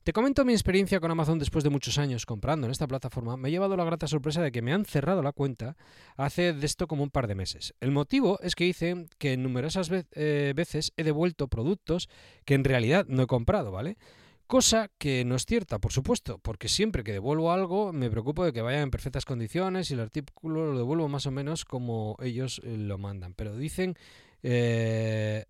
Te 0.05 0.13
comento 0.13 0.45
mi 0.45 0.53
experiencia 0.53 0.99
con 0.99 1.09
Amazon 1.09 1.39
después 1.39 1.63
de 1.63 1.71
muchos 1.71 1.97
años 1.97 2.27
comprando 2.27 2.67
en 2.67 2.71
esta 2.71 2.85
plataforma. 2.85 3.37
Me 3.37 3.47
he 3.47 3.51
llevado 3.51 3.75
la 3.75 3.85
grata 3.85 4.05
sorpresa 4.05 4.43
de 4.43 4.51
que 4.51 4.61
me 4.61 4.71
han 4.71 4.85
cerrado 4.85 5.23
la 5.23 5.31
cuenta 5.31 5.75
hace 6.15 6.53
de 6.53 6.63
esto 6.63 6.85
como 6.85 7.01
un 7.01 7.09
par 7.09 7.25
de 7.25 7.33
meses. 7.33 7.73
El 7.79 7.89
motivo 7.89 8.39
es 8.41 8.53
que 8.53 8.67
hice 8.67 9.07
que 9.17 9.35
numerosas 9.35 9.89
eh, 9.91 10.53
veces 10.55 10.93
he 10.95 11.03
devuelto 11.03 11.47
productos 11.47 12.07
que 12.45 12.53
en 12.53 12.65
realidad 12.65 13.07
no 13.09 13.23
he 13.23 13.25
comprado, 13.25 13.71
¿vale? 13.71 13.97
Cosa 14.45 14.91
que 14.99 15.25
no 15.25 15.33
es 15.33 15.47
cierta, 15.47 15.79
por 15.79 15.91
supuesto, 15.91 16.37
porque 16.37 16.67
siempre 16.67 17.03
que 17.03 17.11
devuelvo 17.11 17.51
algo 17.51 17.91
me 17.91 18.11
preocupo 18.11 18.45
de 18.45 18.53
que 18.53 18.61
vaya 18.61 18.81
en 18.81 18.91
perfectas 18.91 19.25
condiciones 19.25 19.89
y 19.89 19.95
el 19.95 20.01
artículo 20.01 20.71
lo 20.71 20.77
devuelvo 20.77 21.09
más 21.09 21.25
o 21.25 21.31
menos 21.31 21.65
como 21.65 22.15
ellos 22.21 22.61
eh, 22.63 22.77
lo 22.77 22.99
mandan. 22.99 23.33
Pero 23.33 23.57
dicen, 23.57 23.95
eh, 24.43 25.45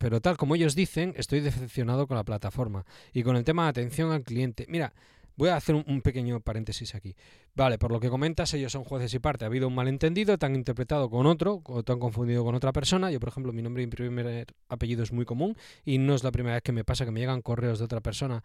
pero 0.00 0.22
tal 0.22 0.38
como 0.38 0.54
ellos 0.54 0.74
dicen, 0.74 1.12
estoy 1.18 1.40
decepcionado 1.40 2.06
con 2.06 2.16
la 2.16 2.24
plataforma 2.24 2.86
y 3.12 3.22
con 3.22 3.36
el 3.36 3.44
tema 3.44 3.64
de 3.64 3.68
atención 3.68 4.10
al 4.12 4.22
cliente. 4.22 4.64
Mira, 4.66 4.94
Voy 5.40 5.48
a 5.48 5.56
hacer 5.56 5.74
un, 5.74 6.02
pequeño 6.02 6.40
paréntesis 6.40 6.94
aquí. 6.94 7.16
Vale, 7.54 7.78
por 7.78 7.90
lo 7.90 7.98
que 7.98 8.10
comentas, 8.10 8.52
ellos 8.52 8.72
son 8.72 8.84
jueces 8.84 9.14
y 9.14 9.20
parte. 9.20 9.46
Ha 9.46 9.48
habido 9.48 9.68
un 9.68 9.74
malentendido, 9.74 10.36
te 10.36 10.44
han 10.44 10.54
interpretado 10.54 11.08
con 11.08 11.24
otro, 11.24 11.62
o 11.64 11.82
te 11.82 11.92
han 11.92 11.98
confundido 11.98 12.44
con 12.44 12.54
otra 12.54 12.74
persona. 12.74 13.10
Yo, 13.10 13.18
por 13.20 13.30
ejemplo, 13.30 13.50
mi 13.50 13.62
nombre 13.62 13.82
y 13.82 13.86
primer 13.86 14.46
apellido 14.68 15.02
es 15.02 15.12
muy 15.12 15.24
común 15.24 15.56
y 15.82 15.96
no 15.96 16.14
es 16.14 16.24
la 16.24 16.30
primera 16.30 16.56
vez 16.56 16.62
que 16.62 16.72
me 16.72 16.84
pasa 16.84 17.06
que 17.06 17.10
me 17.10 17.20
llegan 17.20 17.40
correos 17.40 17.78
de 17.78 17.86
otra 17.86 18.02
persona 18.02 18.44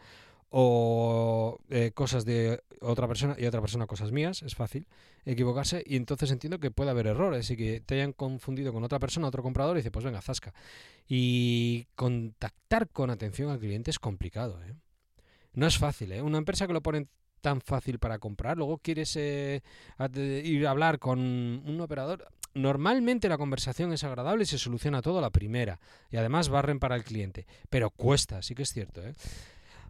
o 0.58 1.60
eh, 1.70 1.92
cosas 1.94 2.24
de 2.24 2.64
otra 2.80 3.10
persona 3.10 3.36
y 3.38 3.46
otra 3.46 3.60
persona 3.60 3.88
cosas 3.88 4.14
mías, 4.14 4.42
es 4.42 4.56
fácil 4.56 4.88
equivocarse 5.26 5.84
y 5.86 5.98
entonces 5.98 6.32
entiendo 6.32 6.62
que 6.62 6.72
puede 6.72 6.92
haber 6.92 7.08
errores 7.08 7.52
y 7.52 7.58
que 7.58 7.82
te 7.82 7.96
hayan 7.96 8.14
confundido 8.14 8.72
con 8.72 8.82
otra 8.82 8.98
persona, 8.98 9.28
otro 9.28 9.44
comprador 9.44 9.76
y 9.76 9.80
dice, 9.80 9.92
pues 9.92 10.06
venga, 10.06 10.22
zasca. 10.22 10.54
Y 11.10 11.88
contactar 11.96 12.88
con 12.88 13.10
atención 13.10 13.50
al 13.50 13.60
cliente 13.60 13.92
es 13.92 14.00
complicado, 14.00 14.64
¿eh? 14.64 14.74
No 15.52 15.68
es 15.68 15.78
fácil, 15.78 16.14
¿eh? 16.14 16.22
Una 16.22 16.38
empresa 16.38 16.68
que 16.68 16.74
lo 16.74 16.82
pone 16.82 17.08
tan 17.42 17.60
fácil 17.60 18.00
para 18.00 18.20
comprar, 18.20 18.56
luego 18.56 18.78
quieres 18.78 19.14
eh, 19.18 19.62
ir 20.46 20.68
a 20.68 20.72
hablar 20.72 21.00
con 21.00 21.20
un 21.20 21.82
operador. 21.82 22.30
Normalmente 22.54 23.28
la 23.28 23.38
conversación 23.38 23.92
es 23.92 24.06
agradable 24.06 24.44
y 24.44 24.48
se 24.48 24.58
soluciona 24.58 25.02
todo 25.02 25.18
a 25.18 25.22
la 25.22 25.32
primera. 25.32 25.82
Y 26.10 26.16
además 26.16 26.48
barren 26.48 26.80
para 26.80 26.96
el 26.96 27.04
cliente. 27.04 27.46
Pero 27.70 27.90
cuesta, 27.90 28.42
sí 28.42 28.56
que 28.56 28.64
es 28.64 28.72
cierto, 28.72 29.06
¿eh? 29.06 29.14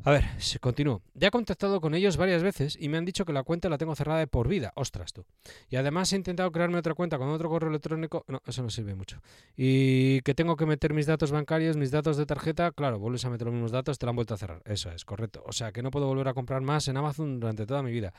A 0.03 0.11
ver, 0.11 0.25
continúo. 0.61 1.01
Ya 1.15 1.29
he 1.29 1.31
contactado 1.31 1.81
con 1.81 1.95
ellos 1.95 2.17
varias 2.17 2.43
veces 2.43 2.77
y 2.79 2.89
me 2.89 2.97
han 2.97 3.05
dicho 3.05 3.25
que 3.25 3.33
la 3.33 3.43
cuenta 3.43 3.69
la 3.69 3.77
tengo 3.77 3.95
cerrada 3.95 4.19
de 4.19 4.27
por 4.27 4.47
vida. 4.47 4.71
Ostras, 4.75 5.13
tú. 5.13 5.25
Y 5.69 5.77
además 5.77 6.13
he 6.13 6.15
intentado 6.15 6.51
crearme 6.51 6.77
otra 6.77 6.93
cuenta 6.93 7.17
con 7.17 7.29
otro 7.29 7.49
correo 7.49 7.69
electrónico. 7.69 8.23
No, 8.27 8.41
eso 8.45 8.61
no 8.61 8.69
sirve 8.69 8.93
mucho. 8.93 9.21
Y 9.57 10.21
que 10.21 10.35
tengo 10.35 10.57
que 10.57 10.67
meter 10.67 10.93
mis 10.93 11.07
datos 11.07 11.31
bancarios, 11.31 11.75
mis 11.75 11.89
datos 11.89 12.17
de 12.17 12.25
tarjeta. 12.25 12.71
Claro, 12.71 12.99
vuelves 12.99 13.25
a 13.25 13.29
meter 13.29 13.45
los 13.45 13.53
mismos 13.53 13.71
datos, 13.71 13.97
te 13.97 14.05
la 14.05 14.11
han 14.11 14.15
vuelto 14.15 14.35
a 14.35 14.37
cerrar. 14.37 14.61
Eso 14.65 14.91
es, 14.91 15.05
correcto. 15.05 15.43
O 15.47 15.51
sea 15.51 15.71
que 15.71 15.81
no 15.81 15.89
puedo 15.89 16.05
volver 16.05 16.27
a 16.27 16.33
comprar 16.33 16.61
más 16.61 16.87
en 16.87 16.97
Amazon 16.97 17.39
durante 17.39 17.65
toda 17.65 17.81
mi 17.81 17.91
vida. 17.91 18.13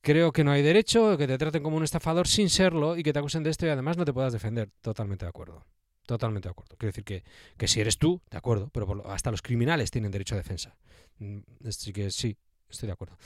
Creo 0.00 0.32
que 0.32 0.44
no 0.44 0.50
hay 0.50 0.62
derecho, 0.62 1.16
que 1.18 1.26
te 1.26 1.38
traten 1.38 1.62
como 1.62 1.76
un 1.76 1.84
estafador 1.84 2.26
sin 2.26 2.48
serlo 2.48 2.96
y 2.96 3.02
que 3.02 3.12
te 3.12 3.18
acusen 3.18 3.42
de 3.42 3.50
esto 3.50 3.66
y 3.66 3.68
además 3.68 3.96
no 3.96 4.04
te 4.04 4.12
puedas 4.12 4.32
defender. 4.32 4.70
Totalmente 4.80 5.24
de 5.24 5.28
acuerdo. 5.28 5.64
Totalmente 6.06 6.48
de 6.48 6.50
acuerdo. 6.50 6.76
Quiero 6.76 6.90
decir 6.90 7.04
que, 7.04 7.24
que 7.56 7.68
si 7.68 7.80
eres 7.80 7.98
tú, 7.98 8.20
de 8.30 8.38
acuerdo, 8.38 8.68
pero 8.72 9.08
hasta 9.08 9.30
los 9.30 9.42
criminales 9.42 9.90
tienen 9.90 10.10
derecho 10.10 10.34
a 10.34 10.38
defensa. 10.38 10.76
Mm, 11.18 11.38
así 11.66 11.92
que 11.92 12.10
sí, 12.10 12.36
estoy 12.68 12.88
de 12.88 12.92
acuerdo. 12.92 13.16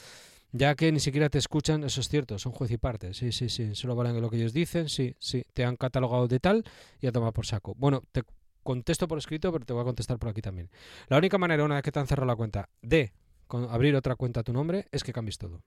Ya 0.52 0.74
que 0.74 0.92
ni 0.92 1.00
siquiera 1.00 1.28
te 1.28 1.38
escuchan, 1.38 1.84
eso 1.84 2.00
es 2.00 2.08
cierto, 2.08 2.38
son 2.38 2.52
juez 2.52 2.70
y 2.70 2.78
parte. 2.78 3.14
Sí, 3.14 3.32
sí, 3.32 3.48
sí, 3.48 3.74
solo 3.74 3.94
valen 3.94 4.20
lo 4.20 4.30
que 4.30 4.36
ellos 4.36 4.52
dicen, 4.52 4.88
sí, 4.88 5.14
sí. 5.18 5.44
Te 5.54 5.64
han 5.64 5.76
catalogado 5.76 6.28
de 6.28 6.38
tal 6.40 6.64
y 7.00 7.06
a 7.06 7.12
tomar 7.12 7.32
por 7.32 7.46
saco. 7.46 7.74
Bueno, 7.76 8.02
te 8.12 8.22
contesto 8.62 9.08
por 9.08 9.18
escrito, 9.18 9.52
pero 9.52 9.64
te 9.64 9.72
voy 9.72 9.82
a 9.82 9.84
contestar 9.84 10.18
por 10.18 10.28
aquí 10.28 10.42
también. 10.42 10.70
La 11.08 11.18
única 11.18 11.38
manera, 11.38 11.64
una 11.64 11.76
vez 11.76 11.84
que 11.84 11.92
te 11.92 11.98
han 11.98 12.06
cerrado 12.06 12.26
la 12.26 12.36
cuenta, 12.36 12.68
de 12.82 13.12
abrir 13.48 13.94
otra 13.96 14.16
cuenta 14.16 14.40
a 14.40 14.42
tu 14.42 14.52
nombre, 14.52 14.86
es 14.92 15.02
que 15.02 15.12
cambies 15.12 15.38
todo. 15.38 15.62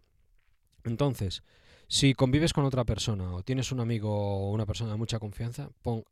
Entonces, 0.83 1.43
si 1.87 2.13
convives 2.13 2.53
con 2.53 2.65
otra 2.65 2.83
persona 2.83 3.33
o 3.33 3.43
tienes 3.43 3.71
un 3.71 3.79
amigo 3.79 4.11
o 4.11 4.51
una 4.51 4.65
persona 4.65 4.91
de 4.91 4.97
mucha 4.97 5.19
confianza, 5.19 5.69
pon 5.81 6.03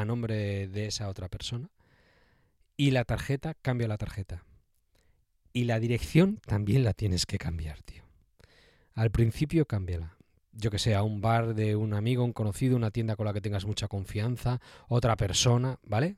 a 0.00 0.04
nombre 0.04 0.68
de 0.68 0.86
esa 0.86 1.08
otra 1.08 1.28
persona 1.28 1.70
y 2.76 2.92
la 2.92 3.04
tarjeta, 3.04 3.54
cambia 3.54 3.88
la 3.88 3.98
tarjeta. 3.98 4.44
Y 5.52 5.64
la 5.64 5.80
dirección 5.80 6.40
también 6.46 6.84
la 6.84 6.94
tienes 6.94 7.26
que 7.26 7.36
cambiar, 7.36 7.82
tío. 7.82 8.04
Al 8.94 9.10
principio 9.10 9.66
cámbiala. 9.66 10.16
Yo 10.52 10.70
que 10.70 10.78
sé, 10.78 10.98
un 11.00 11.20
bar 11.20 11.54
de 11.54 11.74
un 11.74 11.92
amigo, 11.92 12.24
un 12.24 12.32
conocido, 12.32 12.76
una 12.76 12.92
tienda 12.92 13.16
con 13.16 13.26
la 13.26 13.32
que 13.32 13.40
tengas 13.40 13.64
mucha 13.64 13.88
confianza, 13.88 14.60
otra 14.88 15.16
persona, 15.16 15.78
¿vale? 15.82 16.16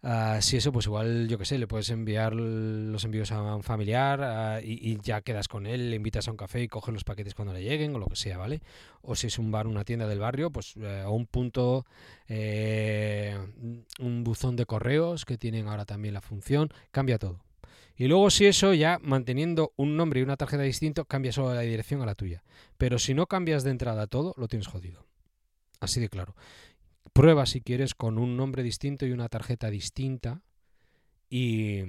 Uh, 0.00 0.40
si 0.40 0.56
eso, 0.56 0.70
pues 0.70 0.86
igual, 0.86 1.26
yo 1.26 1.38
que 1.38 1.44
sé, 1.44 1.58
le 1.58 1.66
puedes 1.66 1.90
enviar 1.90 2.32
los 2.32 3.04
envíos 3.04 3.32
a 3.32 3.56
un 3.56 3.64
familiar 3.64 4.20
ah, 4.22 4.60
y, 4.62 4.96
ya 5.02 5.22
quedas 5.22 5.48
con 5.48 5.66
él, 5.66 5.90
le 5.90 5.96
invitas 5.96 6.28
a 6.28 6.30
un 6.30 6.36
café 6.36 6.62
y 6.62 6.68
coges 6.68 6.94
los 6.94 7.02
paquetes 7.02 7.34
cuando 7.34 7.52
le 7.52 7.64
lleguen 7.64 7.94
o 7.96 7.98
lo 7.98 8.06
que 8.06 8.14
sea, 8.14 8.38
¿vale? 8.38 8.60
O 9.02 9.16
si 9.16 9.26
es 9.26 9.38
un 9.40 9.50
bar, 9.50 9.66
una 9.66 9.84
tienda 9.84 10.06
del 10.06 10.20
barrio, 10.20 10.50
pues 10.50 10.76
eh, 10.76 11.02
a 11.04 11.10
un 11.10 11.26
punto, 11.26 11.84
eh, 12.28 13.36
un 13.98 14.22
buzón 14.22 14.54
de 14.54 14.66
correos 14.66 15.24
que 15.24 15.36
tienen 15.36 15.66
ahora 15.66 15.84
también 15.84 16.14
la 16.14 16.20
función, 16.20 16.70
cambia 16.92 17.18
todo. 17.18 17.40
Y 17.96 18.06
luego 18.06 18.30
si 18.30 18.46
eso 18.46 18.74
ya 18.74 19.00
manteniendo 19.02 19.72
un 19.74 19.96
nombre 19.96 20.20
y 20.20 20.22
una 20.22 20.36
tarjeta 20.36 20.62
distinto, 20.62 21.06
cambia 21.06 21.32
solo 21.32 21.54
la 21.54 21.62
dirección 21.62 22.00
a 22.02 22.06
la 22.06 22.14
tuya. 22.14 22.44
Pero 22.76 23.00
si 23.00 23.14
no 23.14 23.26
cambias 23.26 23.64
de 23.64 23.72
entrada 23.72 24.06
todo, 24.06 24.34
lo 24.36 24.46
tienes 24.46 24.68
jodido. 24.68 25.04
Así 25.80 26.00
de 26.00 26.08
claro. 26.08 26.36
Prueba 27.18 27.46
si 27.46 27.62
quieres 27.62 27.96
con 27.96 28.16
un 28.16 28.36
nombre 28.36 28.62
distinto 28.62 29.04
y 29.04 29.10
una 29.10 29.28
tarjeta 29.28 29.70
distinta 29.70 30.40
y, 31.28 31.82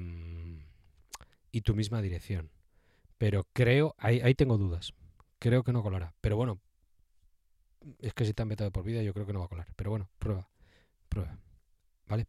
y 1.51 1.61
tu 1.61 1.75
misma 1.75 2.01
dirección. 2.01 2.49
Pero 3.19 3.45
creo, 3.53 3.93
ahí, 3.99 4.21
ahí 4.21 4.33
tengo 4.33 4.57
dudas. 4.57 4.91
Creo 5.37 5.63
que 5.63 5.71
no 5.71 5.83
colará. 5.83 6.15
Pero 6.19 6.35
bueno, 6.35 6.59
es 7.99 8.15
que 8.15 8.25
si 8.25 8.33
te 8.33 8.41
han 8.41 8.49
vetado 8.49 8.71
por 8.71 8.83
vida, 8.83 9.03
yo 9.03 9.13
creo 9.13 9.27
que 9.27 9.33
no 9.33 9.37
va 9.37 9.45
a 9.45 9.49
colar. 9.49 9.67
Pero 9.75 9.91
bueno, 9.91 10.09
prueba. 10.17 10.49
Prueba. 11.09 11.37
¿Vale? 12.07 12.25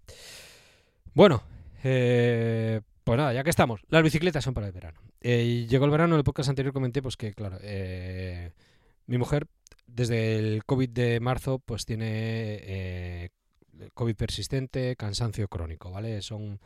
Bueno, 1.15 1.43
eh, 1.83 2.83
pues 3.03 3.17
nada, 3.17 3.33
ya 3.33 3.43
que 3.43 3.49
estamos. 3.49 3.81
Las 3.89 4.03
bicicletas 4.03 4.45
son 4.45 4.53
para 4.53 4.67
el 4.67 4.75
verano. 4.75 5.01
Eh, 5.23 5.67
llegó 5.71 5.87
el 5.87 5.91
verano, 5.91 6.17
en 6.17 6.19
el 6.19 6.25
podcast 6.25 6.51
anterior 6.51 6.75
comenté 6.75 7.01
pues 7.01 7.17
que, 7.17 7.33
claro, 7.33 7.57
eh, 7.63 8.53
mi 9.07 9.17
mujer 9.17 9.47
desde 9.95 10.39
el 10.39 10.65
COVID 10.65 10.91
de 10.91 11.21
marzo, 11.21 11.59
pues 11.59 11.85
tiene 11.85 12.07
eh, 12.09 13.31
COVID 13.95 14.17
persistente, 14.17 14.97
cansancio 14.97 15.49
crónico, 15.49 15.91
¿vale? 15.91 16.23
Son 16.23 16.61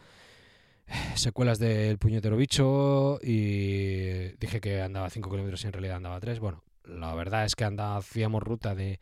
secuelas 1.15 1.59
del 1.59 1.99
puñetero 1.99 2.37
bicho 2.37 3.19
y 3.23 4.37
dije 4.39 4.61
que 4.61 4.83
andaba 4.83 5.11
5 5.11 5.31
kilómetros 5.31 5.65
y 5.65 5.67
en 5.67 5.73
realidad 5.73 5.97
andaba 5.97 6.21
3. 6.21 6.41
Bueno, 6.41 6.63
la 6.85 7.15
verdad 7.15 7.45
es 7.45 7.57
que 7.57 7.65
anda, 7.65 7.97
hacíamos 7.97 8.43
ruta 8.43 8.75
de 8.75 9.01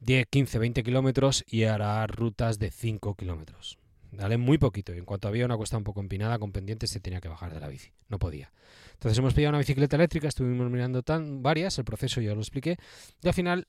10, 0.00 0.26
15, 0.28 0.58
20 0.58 0.82
kilómetros 0.82 1.44
y 1.46 1.64
ahora 1.64 2.06
rutas 2.06 2.58
de 2.58 2.70
5 2.70 3.14
kilómetros. 3.14 3.78
Dale 4.10 4.36
muy 4.38 4.58
poquito. 4.58 4.94
Y 4.94 4.98
en 4.98 5.04
cuanto 5.04 5.28
había 5.28 5.44
una 5.44 5.56
cuesta 5.56 5.76
un 5.76 5.84
poco 5.84 6.00
empinada 6.00 6.38
con 6.38 6.52
pendientes, 6.52 6.90
se 6.90 7.00
tenía 7.00 7.20
que 7.20 7.28
bajar 7.28 7.52
de 7.52 7.60
la 7.60 7.68
bici. 7.68 7.92
No 8.08 8.18
podía. 8.18 8.52
Entonces 8.98 9.16
hemos 9.20 9.32
pillado 9.32 9.50
una 9.50 9.58
bicicleta 9.58 9.94
eléctrica, 9.94 10.26
estuvimos 10.26 10.68
mirando 10.68 11.04
tan 11.04 11.40
varias, 11.40 11.78
el 11.78 11.84
proceso 11.84 12.20
ya 12.20 12.34
lo 12.34 12.40
expliqué. 12.40 12.78
Y 13.22 13.28
al 13.28 13.34
final, 13.34 13.68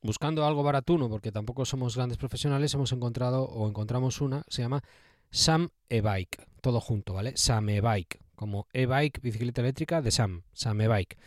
buscando 0.00 0.46
algo 0.46 0.62
baratuno, 0.62 1.10
porque 1.10 1.30
tampoco 1.30 1.66
somos 1.66 1.94
grandes 1.94 2.16
profesionales, 2.16 2.72
hemos 2.72 2.90
encontrado 2.92 3.44
o 3.44 3.68
encontramos 3.68 4.22
una, 4.22 4.44
se 4.48 4.62
llama 4.62 4.82
Sam 5.30 5.68
E-Bike. 5.90 6.46
Todo 6.62 6.80
junto, 6.80 7.12
¿vale? 7.12 7.36
Sam 7.36 7.68
E-Bike. 7.68 8.18
Como 8.34 8.66
e-bike, 8.72 9.20
bicicleta 9.20 9.60
eléctrica 9.60 10.00
de 10.00 10.10
Sam. 10.10 10.44
Sam 10.54 10.80
E-Bike. 10.80 11.18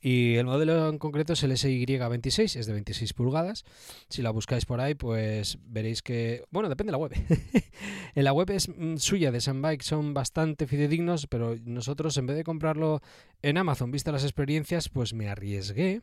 Y 0.00 0.36
el 0.36 0.46
modelo 0.46 0.88
en 0.88 0.98
concreto 0.98 1.34
es 1.34 1.42
el 1.42 1.52
SY26, 1.52 2.56
es 2.56 2.66
de 2.66 2.72
26 2.72 3.12
pulgadas. 3.12 3.64
Si 4.08 4.22
la 4.22 4.30
buscáis 4.30 4.64
por 4.64 4.80
ahí, 4.80 4.94
pues 4.94 5.58
veréis 5.66 6.02
que, 6.02 6.44
bueno, 6.50 6.70
depende 6.70 6.90
de 6.90 6.92
la 6.92 6.98
web. 6.98 7.12
en 8.14 8.24
la 8.24 8.32
web 8.32 8.50
es 8.50 8.68
mm, 8.68 8.96
suya 8.96 9.30
de 9.30 9.40
Sunbike, 9.40 9.82
son 9.82 10.14
bastante 10.14 10.66
fidedignos, 10.66 11.26
pero 11.26 11.56
nosotros 11.64 12.16
en 12.16 12.26
vez 12.26 12.36
de 12.36 12.44
comprarlo 12.44 13.02
en 13.42 13.58
Amazon, 13.58 13.90
vista 13.90 14.10
las 14.10 14.24
experiencias, 14.24 14.88
pues 14.88 15.12
me 15.12 15.28
arriesgué 15.28 16.00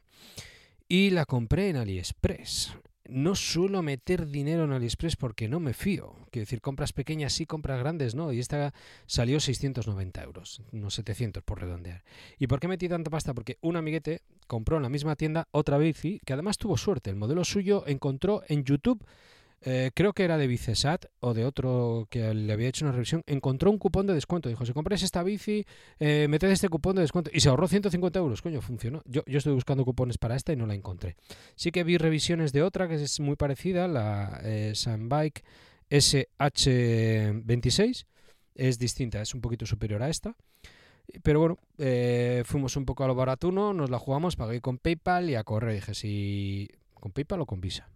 y 0.87 1.09
la 1.09 1.25
compré 1.25 1.69
en 1.69 1.77
AliExpress 1.77 2.77
no 3.09 3.35
suelo 3.35 3.81
meter 3.81 4.27
dinero 4.27 4.63
en 4.63 4.71
AliExpress 4.71 5.15
porque 5.15 5.47
no 5.47 5.59
me 5.59 5.73
fío. 5.73 6.15
Quiero 6.31 6.43
decir, 6.43 6.61
compras 6.61 6.93
pequeñas 6.93 7.33
sí, 7.33 7.45
compras 7.45 7.79
grandes 7.79 8.15
no. 8.15 8.31
Y 8.31 8.39
esta 8.39 8.73
salió 9.05 9.39
690 9.39 10.23
euros, 10.23 10.61
unos 10.71 10.93
700 10.95 11.43
por 11.43 11.61
redondear. 11.61 12.03
¿Y 12.37 12.47
por 12.47 12.59
qué 12.59 12.67
metí 12.67 12.89
tanta 12.89 13.09
pasta? 13.09 13.33
Porque 13.33 13.57
un 13.61 13.75
amiguete 13.75 14.21
compró 14.47 14.77
en 14.77 14.83
la 14.83 14.89
misma 14.89 15.15
tienda 15.15 15.47
otra 15.51 15.77
bici 15.77 16.19
que 16.25 16.33
además 16.33 16.57
tuvo 16.57 16.77
suerte. 16.77 17.09
El 17.09 17.15
modelo 17.15 17.43
suyo 17.43 17.83
encontró 17.87 18.43
en 18.47 18.63
YouTube 18.63 19.05
eh, 19.61 19.91
creo 19.93 20.13
que 20.13 20.23
era 20.23 20.37
de 20.37 20.47
Vicesat 20.47 21.05
o 21.19 21.33
de 21.33 21.43
otro 21.43 22.07
que 22.09 22.33
le 22.33 22.53
había 22.53 22.69
hecho 22.69 22.85
una 22.85 22.91
revisión, 22.91 23.23
encontró 23.25 23.71
un 23.71 23.77
cupón 23.77 24.07
de 24.07 24.13
descuento. 24.13 24.49
Dijo, 24.49 24.65
si 24.65 24.73
compras 24.73 25.03
esta 25.03 25.23
bici, 25.23 25.65
eh, 25.99 26.27
meted 26.29 26.51
este 26.51 26.69
cupón 26.69 26.95
de 26.95 27.01
descuento. 27.01 27.29
Y 27.33 27.41
se 27.41 27.49
ahorró 27.49 27.67
150 27.67 28.19
euros. 28.19 28.41
Coño, 28.41 28.61
funcionó. 28.61 29.01
Yo, 29.05 29.23
yo 29.25 29.39
estoy 29.39 29.53
buscando 29.53 29.83
cupones 29.85 30.17
para 30.17 30.35
esta 30.35 30.53
y 30.53 30.55
no 30.55 30.65
la 30.67 30.75
encontré. 30.75 31.15
Sí 31.55 31.71
que 31.71 31.83
vi 31.83 31.97
revisiones 31.97 32.53
de 32.53 32.63
otra 32.63 32.87
que 32.87 32.95
es 32.95 33.19
muy 33.19 33.35
parecida, 33.35 33.87
la 33.87 34.39
eh, 34.43 34.73
Sunbike 34.75 35.43
SH26. 35.89 38.05
Es 38.55 38.79
distinta, 38.79 39.21
es 39.21 39.35
un 39.35 39.41
poquito 39.41 39.65
superior 39.65 40.01
a 40.03 40.09
esta. 40.09 40.35
Pero 41.23 41.39
bueno, 41.39 41.57
eh, 41.77 42.43
fuimos 42.45 42.75
un 42.75 42.85
poco 42.85 43.03
a 43.03 43.07
lo 43.07 43.15
baratuno, 43.15 43.73
nos 43.73 43.89
la 43.89 43.97
jugamos, 43.97 44.35
pagué 44.35 44.61
con 44.61 44.77
PayPal 44.77 45.29
y 45.29 45.35
a 45.35 45.43
correr. 45.43 45.75
Dije, 45.75 45.93
si... 45.93 46.69
¿Con 46.93 47.11
PayPal 47.11 47.41
o 47.41 47.45
con 47.45 47.61
Visa? 47.61 47.89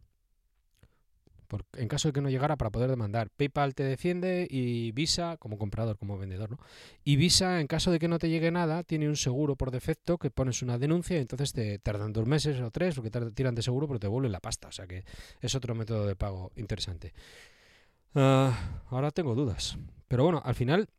En 1.74 1.88
caso 1.88 2.10
de 2.10 2.14
que 2.14 2.22
no 2.22 2.30
llegara 2.30 2.58
para 2.58 2.72
poder 2.72 2.90
demandar. 2.90 3.30
PayPal 3.30 3.76
te 3.76 3.84
defiende 3.84 4.48
y 4.50 4.92
Visa 4.92 5.38
como 5.38 5.58
comprador, 5.58 5.98
como 5.98 6.18
vendedor, 6.18 6.52
¿no? 6.52 6.60
Y 7.04 7.16
Visa, 7.16 7.60
en 7.60 7.68
caso 7.68 7.92
de 7.92 8.00
que 8.00 8.08
no 8.08 8.20
te 8.20 8.30
llegue 8.30 8.52
nada, 8.52 8.84
tiene 8.84 9.08
un 9.08 9.16
seguro 9.16 9.56
por 9.56 9.72
defecto 9.72 10.18
que 10.18 10.32
pones 10.32 10.62
una 10.62 10.78
denuncia 10.78 11.18
y 11.18 11.22
entonces 11.22 11.54
te 11.54 11.80
tardan 11.80 12.14
dos 12.14 12.26
meses 12.26 12.60
o 12.62 12.72
tres 12.72 12.96
porque 12.96 13.10
te 13.10 13.32
tiran 13.32 13.56
de 13.56 13.62
seguro 13.62 13.88
pero 13.88 14.00
te 14.00 14.08
vuelven 14.08 14.32
la 14.32 14.40
pasta. 14.40 14.68
O 14.68 14.72
sea 14.72 14.88
que 14.88 15.04
es 15.40 15.56
otro 15.56 15.76
método 15.76 16.06
de 16.06 16.16
pago 16.16 16.52
interesante. 16.56 17.14
Ah, 18.16 18.84
ahora 18.90 19.12
tengo 19.12 19.36
dudas. 19.36 19.78
Pero 20.08 20.24
bueno, 20.24 20.42
al 20.44 20.56
final 20.56 20.90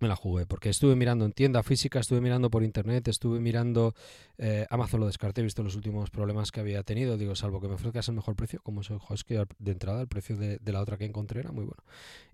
me 0.00 0.08
la 0.08 0.16
jugué, 0.16 0.46
porque 0.46 0.68
estuve 0.68 0.96
mirando 0.96 1.24
en 1.24 1.32
tienda 1.32 1.62
física, 1.62 2.00
estuve 2.00 2.20
mirando 2.20 2.50
por 2.50 2.62
internet, 2.62 3.08
estuve 3.08 3.40
mirando 3.40 3.94
eh, 4.38 4.66
Amazon 4.70 5.00
lo 5.00 5.06
descarté, 5.06 5.40
he 5.40 5.44
visto 5.44 5.62
los 5.62 5.74
últimos 5.76 6.10
problemas 6.10 6.52
que 6.52 6.60
había 6.60 6.82
tenido, 6.82 7.16
digo, 7.16 7.34
salvo 7.34 7.60
que 7.60 7.68
me 7.68 7.74
ofrezcas 7.74 8.08
el 8.08 8.14
mejor 8.14 8.36
precio, 8.36 8.60
como 8.62 8.82
soy 8.82 8.98
es 9.10 9.24
que 9.24 9.44
de 9.58 9.72
entrada 9.72 10.00
el 10.00 10.08
precio 10.08 10.36
de, 10.36 10.58
la 10.64 10.80
otra 10.80 10.96
que 10.96 11.04
encontré 11.04 11.40
era 11.40 11.52
muy 11.52 11.64
bueno. 11.64 11.82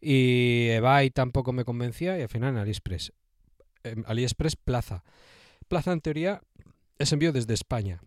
Y 0.00 0.68
eBay 0.70 1.10
tampoco 1.10 1.52
me 1.52 1.64
convencía 1.64 2.18
y 2.18 2.22
al 2.22 2.28
final 2.28 2.50
en 2.50 2.60
AliExpress. 2.60 3.12
AliExpress 4.06 4.56
Plaza. 4.56 5.04
Plaza 5.68 5.92
en 5.92 6.00
teoría 6.00 6.42
es 6.98 7.12
envío 7.12 7.32
desde 7.32 7.54
España. 7.54 8.00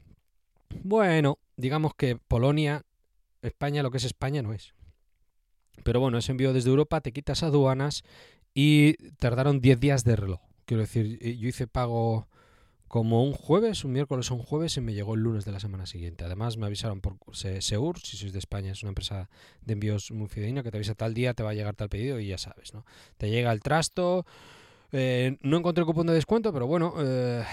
Bueno, 0.83 1.39
digamos 1.55 1.93
que 1.95 2.17
Polonia, 2.17 2.83
España, 3.41 3.83
lo 3.83 3.91
que 3.91 3.97
es 3.97 4.05
España 4.05 4.41
no 4.41 4.53
es. 4.53 4.73
Pero 5.83 5.99
bueno, 5.99 6.17
es 6.17 6.29
envío 6.29 6.53
desde 6.53 6.69
Europa, 6.69 7.01
te 7.01 7.11
quitas 7.11 7.43
aduanas 7.43 8.03
y 8.59 8.95
tardaron 9.19 9.61
10 9.61 9.79
días 9.79 10.03
de 10.03 10.15
reloj. 10.15 10.39
Quiero 10.65 10.81
decir, 10.81 11.19
yo 11.37 11.47
hice 11.47 11.67
pago 11.67 12.27
como 12.87 13.23
un 13.23 13.33
jueves, 13.33 13.85
un 13.85 13.91
miércoles 13.91 14.31
o 14.31 14.33
un 14.33 14.41
jueves 14.41 14.75
y 14.77 14.81
me 14.81 14.95
llegó 14.95 15.13
el 15.13 15.21
lunes 15.21 15.45
de 15.45 15.51
la 15.51 15.59
semana 15.59 15.85
siguiente. 15.85 16.23
Además 16.23 16.57
me 16.57 16.65
avisaron 16.65 16.99
por 16.99 17.19
Seur, 17.33 17.99
si 17.99 18.17
sois 18.17 18.33
de 18.33 18.39
España, 18.39 18.71
es 18.71 18.81
una 18.81 18.89
empresa 18.89 19.29
de 19.61 19.73
envíos 19.73 20.09
muy 20.09 20.27
fidedigna 20.27 20.63
que 20.63 20.71
te 20.71 20.77
avisa 20.77 20.95
tal 20.95 21.13
día, 21.13 21.35
te 21.35 21.43
va 21.43 21.51
a 21.51 21.53
llegar 21.53 21.75
tal 21.75 21.89
pedido 21.89 22.19
y 22.19 22.29
ya 22.29 22.39
sabes, 22.39 22.73
¿no? 22.73 22.83
Te 23.17 23.29
llega 23.29 23.51
el 23.51 23.61
trasto. 23.61 24.25
Eh, 24.91 25.37
no 25.41 25.57
encontré 25.57 25.85
cupón 25.85 26.07
de 26.07 26.13
descuento, 26.13 26.51
pero 26.51 26.65
bueno, 26.65 26.95
eh, 26.97 27.43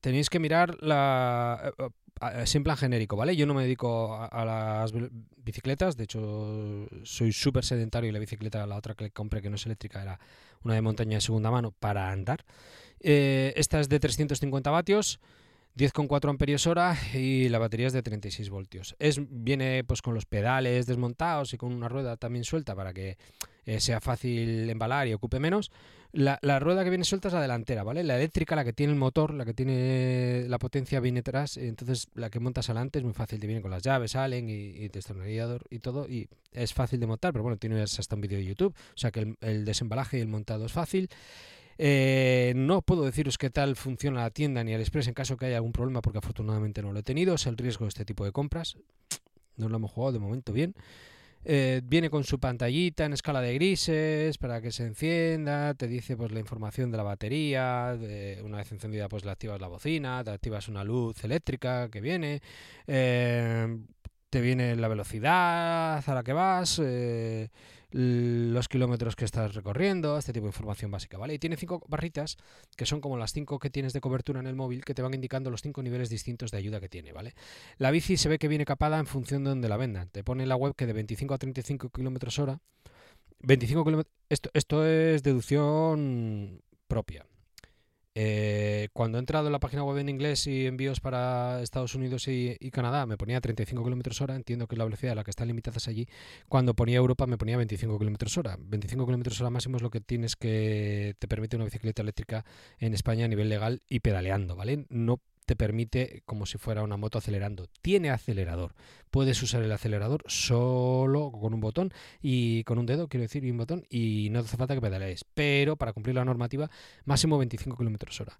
tenéis 0.00 0.30
que 0.30 0.38
mirar 0.38 0.82
la 0.82 1.74
es 1.74 2.07
en 2.20 2.76
genérico, 2.76 3.16
¿vale? 3.16 3.36
Yo 3.36 3.46
no 3.46 3.54
me 3.54 3.62
dedico 3.62 4.14
a, 4.14 4.44
las 4.44 4.92
bicicletas, 5.36 5.96
de 5.96 6.04
hecho 6.04 6.86
soy 7.04 7.32
súper 7.32 7.64
sedentario 7.64 8.10
y 8.10 8.12
la 8.12 8.18
bicicleta, 8.18 8.66
la 8.66 8.76
otra 8.76 8.94
que 8.94 9.10
compré 9.10 9.42
que 9.42 9.50
no 9.50 9.56
es 9.56 9.66
eléctrica, 9.66 10.02
era 10.02 10.20
una 10.64 10.74
de 10.74 10.82
montaña 10.82 11.16
de 11.16 11.20
segunda 11.20 11.50
mano 11.50 11.72
para 11.72 12.10
andar. 12.10 12.44
Eh, 13.00 13.52
esta 13.56 13.80
es 13.80 13.88
de 13.88 14.00
350 14.00 14.70
vatios. 14.70 15.20
10,4 15.76 16.28
amperios 16.28 16.66
hora 16.66 16.96
y 17.14 17.48
la 17.50 17.60
batería 17.60 17.86
es 17.86 17.92
de 17.92 18.02
36 18.02 18.50
voltios. 18.50 18.96
Es, 18.98 19.20
viene 19.30 19.84
pues 19.84 20.02
con 20.02 20.12
los 20.12 20.26
pedales 20.26 20.86
desmontados 20.86 21.52
y 21.54 21.56
con 21.56 21.72
una 21.72 21.88
rueda 21.88 22.16
también 22.16 22.44
suelta 22.44 22.74
para 22.74 22.92
que 22.92 23.16
eh, 23.64 23.78
sea 23.78 24.00
fácil 24.00 24.68
embalar 24.68 25.06
y 25.06 25.14
ocupe 25.14 25.38
menos. 25.38 25.70
La, 26.12 26.58
rueda 26.58 26.84
que 26.84 26.90
viene 26.90 27.04
suelta 27.04 27.28
es 27.28 27.34
la 27.34 27.42
delantera, 27.42 27.82
¿vale? 27.82 28.02
La 28.02 28.16
eléctrica, 28.16 28.56
la 28.56 28.64
que 28.64 28.72
tiene 28.72 28.92
el 28.92 28.98
motor, 28.98 29.34
la 29.34 29.44
que 29.44 29.52
tiene 29.52 30.46
la 30.48 30.58
potencia 30.58 31.00
viene 31.00 31.20
atrás, 31.20 31.56
entonces 31.58 32.08
la 32.14 32.30
que 32.30 32.40
montas 32.40 32.70
adelante 32.70 32.98
es 32.98 33.04
muy 33.04 33.12
fácil, 33.12 33.38
te 33.38 33.46
viene 33.46 33.60
con 33.60 33.70
las 33.70 33.82
llaves, 33.82 34.12
salen 34.12 34.48
y, 34.48 34.52
y 34.52 34.88
destornillador 34.88 35.64
y 35.70 35.80
todo, 35.80 36.08
y 36.08 36.28
es 36.52 36.72
fácil 36.72 36.98
de 36.98 37.06
montar, 37.06 37.32
pero 37.32 37.42
bueno, 37.42 37.58
tiene 37.58 37.82
hasta 37.82 38.14
un 38.14 38.22
vídeo 38.22 38.38
de 38.38 38.46
YouTube, 38.46 38.74
o 38.74 38.98
sea 38.98 39.10
que 39.10 39.20
el, 39.20 39.36
el 39.42 39.64
desembalaje 39.64 40.18
y 40.18 40.22
el 40.22 40.28
montado 40.28 40.64
es 40.64 40.72
fácil. 40.72 41.10
Eh, 41.80 42.54
no 42.56 42.82
puedo 42.82 43.04
deciros 43.04 43.38
qué 43.38 43.50
tal 43.50 43.76
funciona 43.76 44.22
la 44.22 44.30
tienda 44.30 44.64
ni 44.64 44.72
el 44.72 44.80
Express 44.80 45.06
en 45.06 45.14
caso 45.14 45.36
que 45.36 45.46
haya 45.46 45.56
algún 45.56 45.70
problema 45.70 46.02
porque 46.02 46.18
afortunadamente 46.18 46.82
no 46.82 46.92
lo 46.92 46.98
he 46.98 47.04
tenido. 47.04 47.34
Es 47.34 47.46
el 47.46 47.56
riesgo 47.56 47.84
de 47.84 47.90
este 47.90 48.04
tipo 48.04 48.24
de 48.24 48.32
compras. 48.32 48.76
No 49.56 49.68
lo 49.68 49.76
hemos 49.76 49.92
jugado 49.92 50.12
de 50.12 50.18
momento 50.18 50.52
bien. 50.52 50.74
Eh, 51.44 51.80
viene 51.84 52.10
con 52.10 52.24
su 52.24 52.38
pantallita 52.38 53.04
en 53.04 53.12
escala 53.12 53.40
de 53.40 53.54
grises 53.54 54.38
para 54.38 54.60
que 54.60 54.72
se 54.72 54.84
encienda, 54.84 55.74
te 55.74 55.86
dice 55.86 56.16
pues 56.16 56.32
la 56.32 56.40
información 56.40 56.90
de 56.90 56.96
la 56.96 57.04
batería, 57.04 57.96
una 58.42 58.58
vez 58.58 58.72
encendida 58.72 59.08
pues 59.08 59.24
le 59.24 59.30
activas 59.30 59.60
la 59.60 59.68
bocina, 59.68 60.22
te 60.24 60.30
activas 60.30 60.68
una 60.68 60.84
luz 60.84 61.22
eléctrica 61.24 61.88
que 61.90 62.00
viene, 62.00 62.42
eh, 62.86 63.78
te 64.30 64.40
viene 64.40 64.76
la 64.76 64.88
velocidad 64.88 66.02
a 66.06 66.14
la 66.14 66.22
que 66.22 66.32
vas, 66.32 66.80
los 67.90 68.68
kilómetros 68.68 69.16
que 69.16 69.24
estás 69.24 69.54
recorriendo, 69.54 70.18
este 70.18 70.32
tipo 70.32 70.44
de 70.44 70.50
información 70.50 70.90
básica, 70.90 71.16
¿vale? 71.16 71.34
Y 71.34 71.38
tiene 71.38 71.56
cinco 71.56 71.82
barritas 71.88 72.36
que 72.76 72.84
son 72.84 73.00
como 73.00 73.16
las 73.16 73.32
cinco 73.32 73.58
que 73.58 73.70
tienes 73.70 73.92
de 73.92 74.00
cobertura 74.00 74.40
en 74.40 74.46
el 74.46 74.54
móvil 74.54 74.84
que 74.84 74.94
te 74.94 75.02
van 75.02 75.14
indicando 75.14 75.50
los 75.50 75.62
cinco 75.62 75.82
niveles 75.82 76.10
distintos 76.10 76.50
de 76.50 76.58
ayuda 76.58 76.80
que 76.80 76.88
tiene, 76.88 77.12
¿vale? 77.12 77.34
La 77.78 77.90
bici 77.90 78.16
se 78.16 78.28
ve 78.28 78.38
que 78.38 78.48
viene 78.48 78.64
capada 78.64 78.98
en 78.98 79.06
función 79.06 79.44
de 79.44 79.50
donde 79.50 79.68
la 79.68 79.76
vendan. 79.76 80.08
Te 80.10 80.22
pone 80.22 80.44
la 80.44 80.56
web 80.56 80.74
que 80.76 80.86
de 80.86 80.92
25 80.92 81.34
a 81.34 81.38
35 81.38 81.90
kilómetros 81.90 82.38
hora. 82.38 82.60
25 83.40 83.84
kilómetros. 83.84 84.14
Esto, 84.28 84.50
esto 84.52 84.86
es 84.86 85.22
deducción 85.22 86.62
propia. 86.88 87.26
Eh, 88.14 88.88
cuando 88.92 89.18
he 89.18 89.20
entrado 89.20 89.46
en 89.46 89.52
la 89.52 89.60
página 89.60 89.84
web 89.84 89.98
en 89.98 90.08
inglés 90.08 90.46
y 90.46 90.66
envíos 90.66 91.00
para 91.00 91.62
Estados 91.62 91.94
Unidos 91.94 92.26
y, 92.28 92.56
Canadá 92.72 93.06
me 93.06 93.16
ponía 93.16 93.40
35 93.40 93.82
km 93.82 94.22
hora, 94.22 94.36
entiendo 94.36 94.66
que 94.66 94.74
es 94.74 94.78
la 94.78 94.84
velocidad 94.84 95.12
a 95.12 95.14
la 95.16 95.24
que 95.24 95.30
están 95.30 95.48
limitadas 95.48 95.88
allí. 95.88 96.06
Cuando 96.48 96.74
ponía 96.74 96.98
Europa 96.98 97.26
me 97.26 97.38
ponía 97.38 97.56
25 97.56 97.98
km 97.98 98.38
hora. 98.38 98.56
25 98.60 99.06
km 99.06 99.40
hora 99.40 99.50
máximo 99.50 99.76
es 99.76 99.82
lo 99.82 99.90
que 99.90 100.00
tienes 100.00 100.36
que 100.36 101.14
te 101.18 101.28
permite 101.28 101.56
una 101.56 101.64
bicicleta 101.64 102.02
eléctrica 102.02 102.44
en 102.78 102.94
España 102.94 103.24
a 103.24 103.28
nivel 103.28 103.48
legal 103.48 103.82
y 103.88 104.00
pedaleando, 104.00 104.56
¿vale? 104.56 104.86
No 104.88 105.20
te 105.48 105.56
permite 105.56 106.22
como 106.26 106.44
si 106.44 106.58
fuera 106.58 106.82
una 106.82 106.98
moto 106.98 107.16
acelerando. 107.16 107.68
Tiene 107.80 108.10
acelerador. 108.10 108.74
Puedes 109.10 109.42
usar 109.42 109.62
el 109.62 109.72
acelerador 109.72 110.22
solo 110.26 111.32
con 111.32 111.54
un 111.54 111.60
botón 111.60 111.90
y 112.20 112.64
con 112.64 112.78
un 112.78 112.84
dedo, 112.84 113.08
quiero 113.08 113.22
decir, 113.22 113.46
y 113.46 113.50
un 113.50 113.56
botón, 113.56 113.86
y 113.88 114.28
no 114.30 114.40
hace 114.40 114.58
falta 114.58 114.74
que 114.74 114.82
pedalees. 114.82 115.24
Pero 115.32 115.76
para 115.76 115.94
cumplir 115.94 116.16
la 116.16 116.26
normativa, 116.26 116.70
máximo 117.06 117.38
25 117.38 117.78
km 117.78 118.20
hora. 118.20 118.38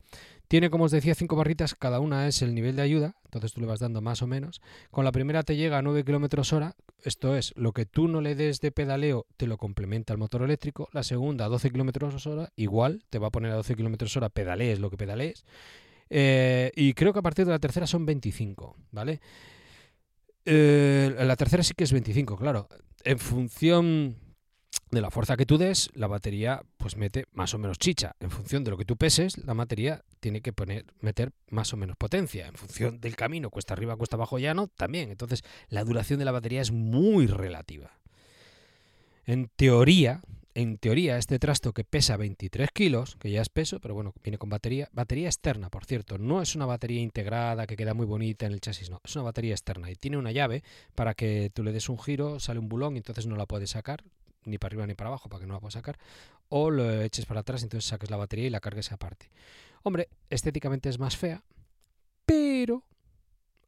Tiene, 0.49 0.69
como 0.69 0.85
os 0.85 0.91
decía, 0.91 1.15
cinco 1.15 1.35
barritas, 1.35 1.75
cada 1.75 1.99
una 1.99 2.29
es 2.29 2.43
el 2.43 2.55
nivel 2.55 2.77
de 2.77 2.83
ayuda, 2.83 3.15
entonces 3.25 3.55
tú 3.55 3.63
le 3.63 3.67
vas 3.67 3.81
dando 3.81 4.03
más 4.03 4.21
o 4.21 4.27
menos. 4.27 4.61
Con 4.91 5.07
la 5.07 5.13
primera 5.13 5.43
te 5.45 5.57
llega 5.57 5.79
a 5.79 5.83
9 5.83 6.05
km 6.05 6.53
hora, 6.53 6.77
esto 7.05 7.37
es, 7.37 7.55
lo 7.57 7.73
que 7.73 7.87
tú 7.87 8.07
no 8.07 8.21
le 8.21 8.35
des 8.35 8.61
de 8.61 8.71
pedaleo 8.71 9.25
te 9.39 9.47
lo 9.47 9.57
complementa 9.57 10.13
el 10.13 10.19
motor 10.19 10.43
eléctrico. 10.43 10.91
La 10.93 11.05
segunda 11.05 11.47
a 11.47 11.49
12 11.49 11.71
km 11.71 12.27
hora, 12.27 12.53
igual, 12.55 13.03
te 13.09 13.19
va 13.19 13.29
a 13.29 13.31
poner 13.31 13.53
a 13.53 13.57
12 13.57 13.77
km 13.77 14.15
hora, 14.15 14.29
pedalees 14.29 14.79
lo 14.79 14.91
que 14.91 14.99
pedalees. 14.99 15.47
Eh, 16.11 16.71
y 16.75 16.95
creo 16.95 17.13
que 17.13 17.19
a 17.19 17.23
partir 17.23 17.45
de 17.45 17.53
la 17.53 17.59
tercera 17.59 17.87
son 17.87 18.07
25, 18.07 18.77
¿vale? 18.93 19.21
Eh, 20.45 21.15
la 21.19 21.37
tercera 21.37 21.63
sí 21.63 21.75
que 21.77 21.85
es 21.85 21.93
25, 21.93 22.37
claro. 22.37 22.69
En 23.05 23.19
función 23.19 24.17
de 24.91 25.01
la 25.01 25.11
fuerza 25.11 25.37
que 25.37 25.45
tú 25.45 25.59
des, 25.59 25.91
la 25.95 26.07
batería 26.07 26.63
pues 26.79 26.97
mete 26.97 27.27
más 27.33 27.53
o 27.55 27.59
menos 27.59 27.79
chicha. 27.79 28.17
En 28.21 28.31
función 28.31 28.65
de 28.65 28.71
lo 28.71 28.79
que 28.79 28.85
tú 28.85 28.97
peses, 28.97 29.37
la 29.45 29.55
batería 29.55 30.03
tiene 30.21 30.41
que 30.41 30.53
poner, 30.53 30.87
meter 31.01 31.33
más 31.51 31.73
o 31.73 31.77
menos 31.77 31.97
potencia. 31.97 32.47
En 32.47 32.55
función 32.55 33.01
del 33.01 33.17
camino, 33.17 33.51
cuesta 33.51 33.75
arriba, 33.75 33.97
cuesta 33.97 34.17
abajo, 34.17 34.39
llano, 34.39 34.69
también. 34.69 35.11
Entonces, 35.11 35.43
la 35.69 35.85
duración 35.85 36.19
de 36.19 36.25
la 36.25 36.33
batería 36.33 36.63
es 36.63 36.73
muy 36.73 37.27
relativa. 37.27 37.99
En 39.27 39.49
teoría, 39.57 40.23
en 40.59 40.77
teoría, 40.77 41.19
este 41.19 41.39
trasto 41.39 41.73
que 41.73 41.85
pesa 41.85 42.17
23 42.17 42.71
kilos, 42.73 43.15
que 43.21 43.31
ya 43.31 43.41
es 43.41 43.49
peso, 43.49 43.79
pero 43.79 43.95
bueno, 43.95 44.13
viene 44.25 44.39
con 44.39 44.51
batería, 44.51 44.89
batería 44.93 45.29
externa, 45.29 45.71
por 45.71 45.85
cierto, 45.85 46.19
no 46.19 46.43
es 46.43 46.57
una 46.57 46.67
batería 46.67 47.01
integrada 47.01 47.69
que 47.69 47.77
queda 47.77 47.95
muy 47.95 48.07
bonita 48.07 48.45
en 48.45 48.51
el 48.51 48.61
chasis, 48.61 48.91
no, 48.91 49.01
es 49.05 49.15
una 49.15 49.23
batería 49.23 49.53
externa 49.53 49.89
y 49.89 49.95
tiene 49.95 50.17
una 50.17 50.33
llave 50.33 50.65
para 50.97 51.15
que 51.15 51.53
tú 51.55 51.63
le 51.63 51.71
des 51.71 51.89
un 51.89 51.97
giro, 51.97 52.41
sale 52.41 52.59
un 52.59 52.69
bulón 52.69 52.97
y 52.97 52.97
entonces 52.97 53.29
no 53.29 53.37
la 53.37 53.47
puedes 53.47 53.71
sacar, 53.71 54.03
ni 54.47 54.59
para 54.59 54.71
arriba 54.71 54.87
ni 54.89 54.95
para 54.95 55.11
abajo, 55.11 55.29
para 55.29 55.43
que 55.43 55.47
no 55.47 55.55
la 55.55 55.61
puedas 55.61 55.75
sacar, 55.75 55.97
o 56.49 56.73
lo 56.73 57.03
eches 57.03 57.25
para 57.25 57.43
atrás 57.43 57.63
entonces 57.63 57.89
saques 57.89 58.11
la 58.11 58.17
batería 58.17 58.49
y 58.49 58.51
la 58.51 58.59
cargues 58.59 58.91
aparte. 58.91 59.31
Hombre, 59.85 60.09
estéticamente 60.29 60.89
es 60.89 60.99
más 60.99 61.17
fea, 61.17 61.45
pero 62.27 62.83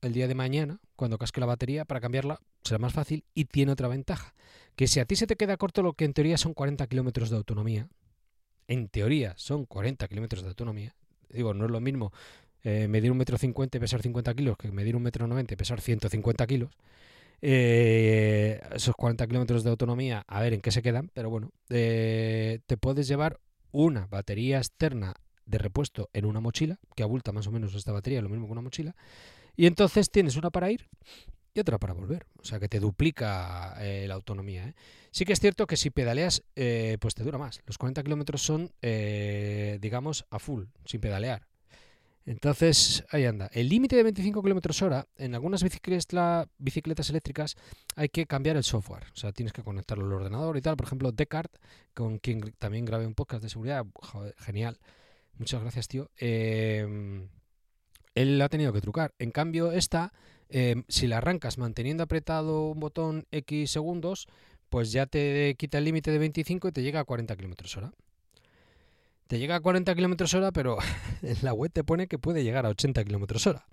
el 0.02 0.12
día 0.12 0.28
de 0.28 0.34
mañana, 0.34 0.80
cuando 0.96 1.18
casque 1.18 1.40
la 1.40 1.46
batería, 1.46 1.84
para 1.84 2.00
cambiarla 2.00 2.40
será 2.62 2.78
más 2.78 2.92
fácil 2.92 3.24
y 3.34 3.46
tiene 3.46 3.72
otra 3.72 3.88
ventaja, 3.88 4.34
que 4.76 4.86
si 4.86 5.00
a 5.00 5.04
ti 5.04 5.16
se 5.16 5.26
te 5.26 5.36
queda 5.36 5.56
corto 5.56 5.82
lo 5.82 5.94
que 5.94 6.04
en 6.04 6.12
teoría 6.12 6.36
son 6.36 6.54
40 6.54 6.86
kilómetros 6.86 7.30
de 7.30 7.36
autonomía, 7.36 7.88
en 8.68 8.88
teoría 8.88 9.34
son 9.36 9.66
40 9.66 10.06
kilómetros 10.08 10.42
de 10.42 10.48
autonomía, 10.48 10.94
digo, 11.28 11.54
no 11.54 11.64
es 11.64 11.70
lo 11.70 11.80
mismo 11.80 12.12
eh, 12.62 12.88
medir 12.88 13.10
un 13.10 13.18
metro 13.18 13.38
cincuenta 13.38 13.78
y 13.78 13.80
pesar 13.80 14.02
50 14.02 14.34
kilos 14.34 14.56
que 14.58 14.70
medir 14.70 14.94
un 14.94 15.02
metro 15.02 15.26
noventa 15.26 15.54
y 15.54 15.56
pesar 15.56 15.80
150 15.80 16.46
kilos, 16.46 16.70
eh, 17.42 18.60
esos 18.74 18.94
40 18.94 19.26
kilómetros 19.26 19.64
de 19.64 19.70
autonomía, 19.70 20.24
a 20.26 20.40
ver 20.40 20.52
en 20.52 20.60
qué 20.60 20.70
se 20.70 20.82
quedan, 20.82 21.10
pero 21.14 21.30
bueno, 21.30 21.52
eh, 21.70 22.60
te 22.66 22.76
puedes 22.76 23.08
llevar 23.08 23.40
una 23.72 24.06
batería 24.06 24.58
externa 24.58 25.14
de 25.46 25.58
repuesto 25.58 26.10
en 26.12 26.26
una 26.26 26.40
mochila, 26.40 26.78
que 26.94 27.02
abulta 27.02 27.32
más 27.32 27.46
o 27.46 27.52
menos 27.52 27.74
esta 27.74 27.92
batería, 27.92 28.20
lo 28.22 28.28
mismo 28.28 28.46
que 28.46 28.52
una 28.52 28.60
mochila, 28.60 28.94
y 29.60 29.66
entonces 29.66 30.10
tienes 30.10 30.36
una 30.36 30.48
para 30.48 30.70
ir 30.70 30.88
y 31.52 31.60
otra 31.60 31.76
para 31.76 31.92
volver. 31.92 32.24
O 32.38 32.44
sea 32.46 32.58
que 32.58 32.66
te 32.66 32.80
duplica 32.80 33.76
eh, 33.78 34.06
la 34.08 34.14
autonomía. 34.14 34.68
¿eh? 34.68 34.74
Sí 35.10 35.26
que 35.26 35.34
es 35.34 35.38
cierto 35.38 35.66
que 35.66 35.76
si 35.76 35.90
pedaleas, 35.90 36.42
eh, 36.56 36.96
pues 36.98 37.14
te 37.14 37.24
dura 37.24 37.36
más. 37.36 37.60
Los 37.66 37.76
40 37.76 38.02
kilómetros 38.02 38.40
son, 38.40 38.72
digamos, 38.80 40.24
a 40.30 40.38
full, 40.38 40.64
sin 40.86 41.02
pedalear. 41.02 41.46
Entonces, 42.24 43.04
ahí 43.10 43.26
anda. 43.26 43.50
El 43.52 43.68
límite 43.68 43.96
de 43.96 44.02
25 44.02 44.42
kilómetros 44.42 44.80
hora, 44.80 45.06
en 45.18 45.34
algunas 45.34 45.62
bicicletas 45.62 47.10
eléctricas 47.10 47.54
hay 47.96 48.08
que 48.08 48.24
cambiar 48.24 48.56
el 48.56 48.64
software. 48.64 49.04
O 49.12 49.16
sea, 49.16 49.30
tienes 49.32 49.52
que 49.52 49.62
conectarlo 49.62 50.06
al 50.06 50.12
ordenador 50.14 50.56
y 50.56 50.62
tal. 50.62 50.78
Por 50.78 50.86
ejemplo, 50.86 51.12
Descartes, 51.12 51.60
con 51.92 52.18
quien 52.18 52.40
también 52.58 52.86
grabé 52.86 53.06
un 53.06 53.14
podcast 53.14 53.42
de 53.42 53.50
seguridad, 53.50 53.84
genial. 54.38 54.78
Muchas 55.36 55.60
gracias, 55.60 55.86
tío. 55.86 56.10
Eh, 56.16 57.28
él 58.14 58.40
ha 58.40 58.48
tenido 58.48 58.72
que 58.72 58.80
trucar. 58.80 59.14
En 59.18 59.30
cambio, 59.30 59.72
esta, 59.72 60.12
em, 60.48 60.84
si 60.88 61.06
la 61.06 61.18
arrancas 61.18 61.58
manteniendo 61.58 62.02
apretado 62.02 62.68
un 62.68 62.80
botón 62.80 63.26
X 63.30 63.70
segundos, 63.70 64.28
pues 64.68 64.92
ya 64.92 65.06
te 65.06 65.54
quita 65.58 65.78
el 65.78 65.84
límite 65.84 66.10
de 66.10 66.18
25 66.18 66.68
y 66.68 66.72
te 66.72 66.82
llega 66.82 67.00
a 67.00 67.04
40 67.04 67.36
kilómetros 67.36 67.76
hora. 67.76 67.92
Te 69.26 69.38
llega 69.38 69.56
a 69.56 69.60
40 69.60 69.94
kilómetros 69.94 70.34
hora, 70.34 70.52
pero 70.52 70.78
la 71.42 71.52
web 71.52 71.70
te 71.72 71.84
pone 71.84 72.08
que 72.08 72.18
puede 72.18 72.42
llegar 72.42 72.66
a 72.66 72.70
80 72.70 73.04
kilómetros 73.04 73.46
hora. 73.46 73.66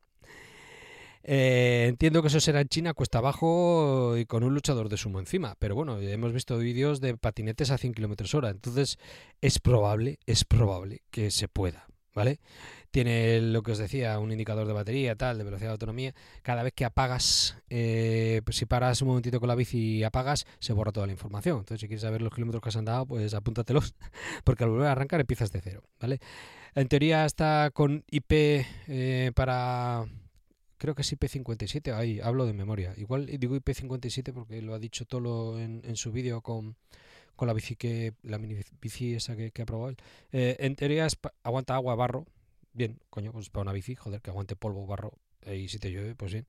Eh, 1.29 1.87
entiendo 1.89 2.21
que 2.21 2.29
eso 2.29 2.39
será 2.39 2.61
en 2.61 2.69
China, 2.69 2.93
cuesta 2.93 3.17
abajo 3.17 4.15
y 4.17 4.25
con 4.25 4.43
un 4.45 4.53
luchador 4.53 4.87
de 4.87 4.97
sumo 4.97 5.19
encima. 5.19 5.55
Pero 5.59 5.75
bueno, 5.75 5.99
hemos 5.99 6.31
visto 6.31 6.57
vídeos 6.57 7.01
de 7.01 7.17
patinetes 7.17 7.69
a 7.69 7.77
100 7.77 7.93
kilómetros 7.93 8.33
hora. 8.33 8.49
Entonces 8.49 8.97
es 9.41 9.59
probable, 9.59 10.19
es 10.25 10.45
probable 10.45 11.01
que 11.11 11.29
se 11.31 11.47
pueda. 11.47 11.87
¿Vale? 12.15 12.39
Tiene 12.97 13.41
lo 13.41 13.61
que 13.61 13.73
os 13.73 13.77
decía, 13.77 14.17
un 14.17 14.31
indicador 14.31 14.65
de 14.65 14.73
batería, 14.73 15.15
tal, 15.15 15.37
de 15.37 15.43
velocidad 15.43 15.69
de 15.69 15.73
autonomía. 15.73 16.15
Cada 16.41 16.63
vez 16.63 16.73
que 16.73 16.83
apagas, 16.83 17.55
eh, 17.69 18.41
pues 18.43 18.57
si 18.57 18.65
paras 18.65 19.03
un 19.03 19.09
momentito 19.09 19.39
con 19.39 19.49
la 19.49 19.53
bici 19.53 19.97
y 19.97 20.03
apagas, 20.03 20.47
se 20.57 20.73
borra 20.73 20.91
toda 20.91 21.05
la 21.05 21.11
información. 21.11 21.59
Entonces, 21.59 21.81
si 21.81 21.87
quieres 21.87 22.01
saber 22.01 22.23
los 22.23 22.33
kilómetros 22.33 22.59
que 22.59 22.69
has 22.69 22.75
andado, 22.75 23.05
pues 23.05 23.35
apúntatelos, 23.35 23.93
porque 24.43 24.63
al 24.63 24.71
volver 24.71 24.87
a 24.87 24.93
arrancar 24.93 25.19
empiezas 25.19 25.51
de 25.51 25.61
cero, 25.61 25.83
¿vale? 25.99 26.17
En 26.73 26.87
teoría 26.87 27.23
está 27.25 27.69
con 27.71 28.03
IP 28.09 28.31
eh, 28.87 29.31
para 29.35 30.07
creo 30.79 30.95
que 30.95 31.03
es 31.03 31.13
IP57, 31.13 31.93
ahí 31.93 32.19
hablo 32.19 32.47
de 32.47 32.53
memoria. 32.53 32.95
Igual 32.97 33.27
digo 33.27 33.55
IP57 33.57 34.33
porque 34.33 34.59
lo 34.63 34.73
ha 34.73 34.79
dicho 34.79 35.05
Tolo 35.05 35.59
en, 35.59 35.95
su 35.97 36.11
vídeo 36.11 36.41
con, 36.41 36.77
con, 37.35 37.47
la 37.47 37.53
bici 37.53 37.75
que 37.75 38.15
la 38.23 38.39
mini 38.39 38.55
bici 38.81 39.13
esa 39.13 39.35
que, 39.35 39.51
ha 39.61 39.65
probado. 39.67 39.93
Eh, 40.31 40.55
en 40.61 40.75
teoría 40.75 41.07
aguanta 41.43 41.75
agua, 41.75 41.93
barro. 41.93 42.25
Bien, 42.77 42.99
coño, 43.09 43.31
pues 43.31 43.49
para 43.49 43.63
una 43.63 43.73
bici, 43.73 43.95
joder, 43.95 44.21
que 44.21 44.29
aguante 44.29 44.55
polvo, 44.55 44.85
barro 44.85 45.11
y 45.51 45.67
si 45.67 45.79
te 45.79 45.89
llueve, 45.89 46.13
pues 46.13 46.31
bien. 46.31 46.45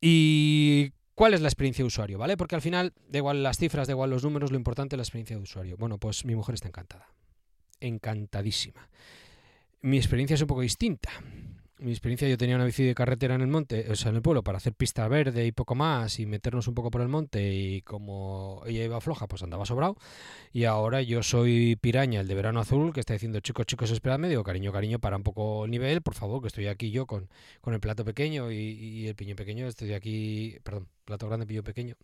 Y 0.00 0.92
¿Cuál 1.14 1.34
es 1.34 1.40
la 1.40 1.48
experiencia 1.48 1.84
de 1.84 1.86
usuario? 1.86 2.18
¿Vale? 2.18 2.36
Porque 2.36 2.56
al 2.56 2.62
final, 2.62 2.92
da 3.08 3.18
igual 3.18 3.42
las 3.42 3.58
cifras, 3.58 3.86
da 3.86 3.92
igual 3.92 4.10
los 4.10 4.22
números, 4.24 4.50
lo 4.50 4.56
importante 4.56 4.94
es 4.94 4.98
la 4.98 5.02
experiencia 5.02 5.36
de 5.36 5.42
usuario. 5.42 5.76
Bueno, 5.76 5.98
pues 5.98 6.24
mi 6.24 6.34
mujer 6.34 6.54
está 6.54 6.68
encantada. 6.68 7.08
Encantadísima. 7.80 8.88
Mi 9.80 9.98
experiencia 9.98 10.34
es 10.34 10.40
un 10.42 10.48
poco 10.48 10.60
distinta 10.60 11.10
mi 11.78 11.90
experiencia, 11.90 12.28
yo 12.28 12.36
tenía 12.36 12.56
una 12.56 12.64
bici 12.64 12.82
de 12.84 12.94
carretera 12.94 13.34
en 13.34 13.40
el 13.40 13.46
monte, 13.46 13.90
o 13.90 13.94
sea, 13.96 14.10
en 14.10 14.16
el 14.16 14.22
pueblo, 14.22 14.42
para 14.42 14.58
hacer 14.58 14.74
pista 14.74 15.06
verde 15.08 15.46
y 15.46 15.52
poco 15.52 15.74
más 15.74 16.18
y 16.18 16.26
meternos 16.26 16.66
un 16.68 16.74
poco 16.74 16.90
por 16.90 17.00
el 17.00 17.08
monte 17.08 17.52
y 17.54 17.82
como 17.82 18.62
ella 18.66 18.84
iba 18.84 19.00
floja, 19.00 19.26
pues 19.26 19.42
andaba 19.42 19.64
sobrado. 19.64 19.96
Y 20.52 20.64
ahora 20.64 21.02
yo 21.02 21.22
soy 21.22 21.76
piraña, 21.76 22.20
el 22.20 22.28
de 22.28 22.34
verano 22.34 22.60
azul, 22.60 22.92
que 22.92 23.00
está 23.00 23.12
diciendo, 23.12 23.40
chicos, 23.40 23.66
chicos, 23.66 23.90
esperadme, 23.90 24.28
digo, 24.28 24.44
cariño, 24.44 24.72
cariño, 24.72 24.98
para 24.98 25.16
un 25.16 25.22
poco 25.22 25.64
el 25.64 25.70
nivel, 25.70 26.02
por 26.02 26.14
favor, 26.14 26.40
que 26.42 26.48
estoy 26.48 26.66
aquí 26.66 26.90
yo 26.90 27.06
con, 27.06 27.28
con 27.60 27.74
el 27.74 27.80
plato 27.80 28.04
pequeño 28.04 28.50
y, 28.50 29.06
el 29.08 29.14
piñón 29.14 29.36
pequeño, 29.36 29.66
estoy 29.66 29.92
aquí, 29.92 30.58
perdón, 30.64 30.88
plato 31.04 31.28
grande, 31.28 31.46
piñón 31.46 31.64
pequeño, 31.64 31.96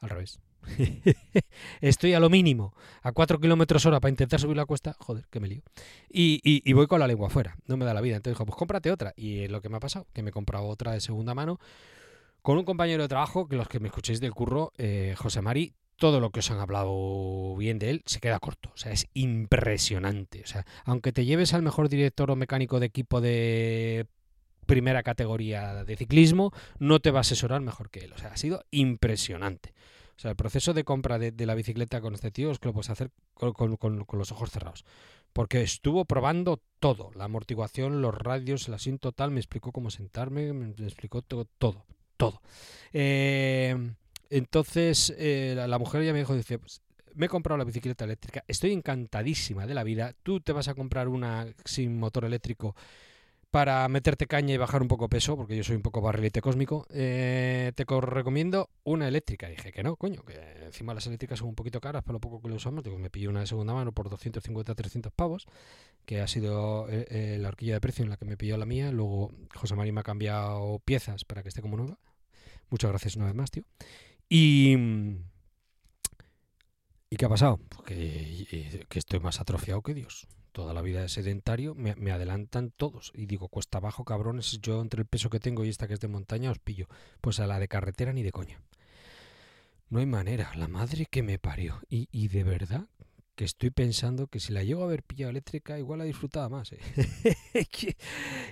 al 0.00 0.10
revés. 0.10 0.40
Estoy 1.80 2.14
a 2.14 2.20
lo 2.20 2.30
mínimo, 2.30 2.74
a 3.02 3.12
4 3.12 3.40
kilómetros 3.40 3.86
hora 3.86 4.00
para 4.00 4.10
intentar 4.10 4.40
subir 4.40 4.56
la 4.56 4.66
cuesta. 4.66 4.96
Joder, 4.98 5.26
que 5.30 5.40
me 5.40 5.48
lío. 5.48 5.62
Y, 6.08 6.72
voy 6.72 6.86
con 6.86 7.00
la 7.00 7.06
lengua 7.06 7.28
afuera. 7.28 7.56
No 7.66 7.76
me 7.76 7.84
da 7.84 7.94
la 7.94 8.00
vida. 8.00 8.16
Entonces 8.16 8.36
dijo, 8.36 8.46
pues 8.46 8.56
cómprate 8.56 8.90
otra. 8.90 9.12
Y 9.16 9.44
es 9.44 9.50
lo 9.50 9.60
que 9.60 9.68
me 9.68 9.76
ha 9.76 9.80
pasado, 9.80 10.06
que 10.12 10.22
me 10.22 10.30
he 10.30 10.32
comprado 10.32 10.66
otra 10.66 10.92
de 10.92 11.00
segunda 11.00 11.34
mano 11.34 11.58
con 12.42 12.56
un 12.56 12.64
compañero 12.64 13.02
de 13.02 13.08
trabajo, 13.08 13.48
que 13.48 13.56
los 13.56 13.68
que 13.68 13.80
me 13.80 13.88
escuchéis 13.88 14.20
del 14.20 14.32
curro, 14.32 14.72
eh, 14.78 15.14
José 15.18 15.42
Mari, 15.42 15.74
todo 15.96 16.20
lo 16.20 16.30
que 16.30 16.38
os 16.40 16.50
han 16.50 16.60
hablado 16.60 17.56
bien 17.56 17.78
de 17.78 17.90
él 17.90 18.02
se 18.06 18.20
queda 18.20 18.38
corto. 18.38 18.70
O 18.72 18.76
sea, 18.76 18.92
es 18.92 19.06
impresionante. 19.14 20.42
O 20.42 20.46
sea, 20.46 20.64
aunque 20.84 21.12
te 21.12 21.24
lleves 21.24 21.52
al 21.52 21.62
mejor 21.62 21.88
director 21.88 22.30
o 22.30 22.36
mecánico 22.36 22.80
de 22.80 22.86
equipo 22.86 23.20
de 23.20 24.06
primera 24.64 25.02
categoría 25.02 25.84
de 25.84 25.96
ciclismo, 25.96 26.52
no 26.78 27.00
te 27.00 27.10
va 27.10 27.18
a 27.18 27.20
asesorar 27.20 27.60
mejor 27.60 27.90
que 27.90 28.00
él. 28.00 28.12
O 28.12 28.18
sea, 28.18 28.32
ha 28.32 28.36
sido 28.36 28.64
impresionante. 28.70 29.74
O 30.18 30.20
sea, 30.20 30.32
el 30.32 30.36
proceso 30.36 30.74
de 30.74 30.82
compra 30.82 31.16
de, 31.16 31.46
la 31.46 31.54
bicicleta 31.54 32.00
con 32.00 32.12
este 32.12 32.32
tío 32.32 32.50
es 32.50 32.58
que 32.58 32.66
lo 32.66 32.72
puedes 32.72 32.90
hacer 32.90 33.12
con, 33.34 34.04
los 34.12 34.32
ojos 34.32 34.50
cerrados. 34.50 34.84
Porque 35.32 35.62
estuvo 35.62 36.06
probando 36.06 36.60
todo, 36.80 37.12
la 37.14 37.26
amortiguación, 37.26 38.02
los 38.02 38.12
radios, 38.16 38.66
el 38.66 38.74
asiento 38.74 39.12
tal, 39.12 39.30
me 39.30 39.38
explicó 39.38 39.70
cómo 39.70 39.92
sentarme, 39.92 40.52
me 40.52 40.70
explicó 40.84 41.22
todo, 41.22 41.44
todo, 41.44 41.86
todo. 42.16 42.42
Eh, 42.92 43.94
entonces, 44.28 45.14
eh, 45.16 45.54
la, 45.56 45.78
mujer 45.78 46.02
ya 46.02 46.12
me 46.12 46.18
dijo, 46.18 46.34
dice, 46.34 46.58
pues, 46.58 46.82
me 47.14 47.26
he 47.26 47.28
comprado 47.28 47.56
la 47.56 47.64
bicicleta 47.64 48.04
eléctrica, 48.04 48.42
estoy 48.48 48.72
encantadísima 48.72 49.66
de 49.66 49.74
la 49.74 49.84
vida, 49.84 50.16
tú 50.24 50.40
te 50.40 50.50
vas 50.50 50.66
a 50.66 50.74
comprar 50.74 51.06
una 51.06 51.46
sin 51.64 51.96
motor 51.96 52.24
eléctrico 52.24 52.74
para 53.50 53.88
meterte 53.88 54.26
caña 54.26 54.54
y 54.54 54.58
bajar 54.58 54.82
un 54.82 54.88
poco 54.88 55.08
peso, 55.08 55.36
porque 55.36 55.56
yo 55.56 55.64
soy 55.64 55.76
un 55.76 55.82
poco 55.82 56.02
barrilete 56.02 56.40
cósmico, 56.42 56.86
eh, 56.90 57.72
te 57.74 57.84
recomiendo 57.84 58.70
una 58.84 59.08
eléctrica. 59.08 59.48
Dije 59.48 59.72
que 59.72 59.82
no, 59.82 59.96
coño, 59.96 60.22
que 60.22 60.34
encima 60.66 60.92
las 60.92 61.06
eléctricas 61.06 61.38
son 61.38 61.48
un 61.48 61.54
poquito 61.54 61.80
caras 61.80 62.02
por 62.02 62.12
lo 62.12 62.20
poco 62.20 62.42
que 62.42 62.48
lo 62.48 62.56
usamos. 62.56 62.84
Digo, 62.84 62.98
me 62.98 63.10
pillé 63.10 63.28
una 63.28 63.40
de 63.40 63.46
segunda 63.46 63.72
mano 63.72 63.92
por 63.92 64.10
250-300 64.10 65.10
pavos, 65.14 65.46
que 66.04 66.20
ha 66.20 66.28
sido 66.28 66.88
eh, 66.90 67.06
eh, 67.08 67.38
la 67.40 67.48
horquilla 67.48 67.74
de 67.74 67.80
precio 67.80 68.04
en 68.04 68.10
la 68.10 68.18
que 68.18 68.26
me 68.26 68.36
pilló 68.36 68.58
la 68.58 68.66
mía. 68.66 68.92
Luego 68.92 69.32
José 69.54 69.74
María 69.74 69.92
me 69.92 70.00
ha 70.00 70.04
cambiado 70.04 70.80
piezas 70.84 71.24
para 71.24 71.42
que 71.42 71.48
esté 71.48 71.62
como 71.62 71.76
nueva. 71.76 71.98
Muchas 72.70 72.90
gracias 72.90 73.16
una 73.16 73.26
vez 73.26 73.34
más, 73.34 73.50
tío. 73.50 73.64
Y... 74.28 74.76
¿Y 77.10 77.16
qué 77.16 77.24
ha 77.24 77.30
pasado? 77.30 77.58
Pues 77.70 77.86
que 77.86 78.98
estoy 78.98 79.20
más 79.20 79.40
atrofiado 79.40 79.80
que 79.80 79.94
Dios 79.94 80.28
toda 80.58 80.74
la 80.74 80.82
vida 80.82 81.02
de 81.02 81.08
sedentario, 81.08 81.76
me, 81.76 82.10
adelantan 82.10 82.72
todos. 82.72 83.12
Y 83.14 83.26
digo, 83.26 83.46
cuesta 83.46 83.78
abajo, 83.78 84.04
cabrones, 84.04 84.58
yo 84.60 84.82
entre 84.82 85.02
el 85.02 85.06
peso 85.06 85.30
que 85.30 85.38
tengo 85.38 85.64
y 85.64 85.68
esta 85.68 85.86
que 85.86 85.94
es 85.94 86.00
de 86.00 86.08
montaña 86.08 86.50
os 86.50 86.58
pillo. 86.58 86.88
Pues 87.20 87.38
a 87.38 87.46
la 87.46 87.60
de 87.60 87.68
carretera 87.68 88.12
ni 88.12 88.24
de 88.24 88.32
coña. 88.32 88.60
No 89.88 90.00
hay 90.00 90.06
manera, 90.06 90.50
la 90.56 90.66
madre 90.66 91.06
que 91.06 91.22
me 91.22 91.38
parió. 91.38 91.80
Y, 91.88 92.26
de 92.26 92.42
verdad 92.42 92.88
que 93.36 93.44
estoy 93.44 93.70
pensando 93.70 94.26
que 94.26 94.40
si 94.40 94.52
la 94.52 94.64
llego 94.64 94.82
a 94.82 94.86
haber 94.86 95.04
pillado 95.04 95.30
eléctrica, 95.30 95.78
igual 95.78 96.00
la 96.00 96.06
disfrutaba 96.06 96.48
más. 96.48 96.72
¿eh? 96.72 96.80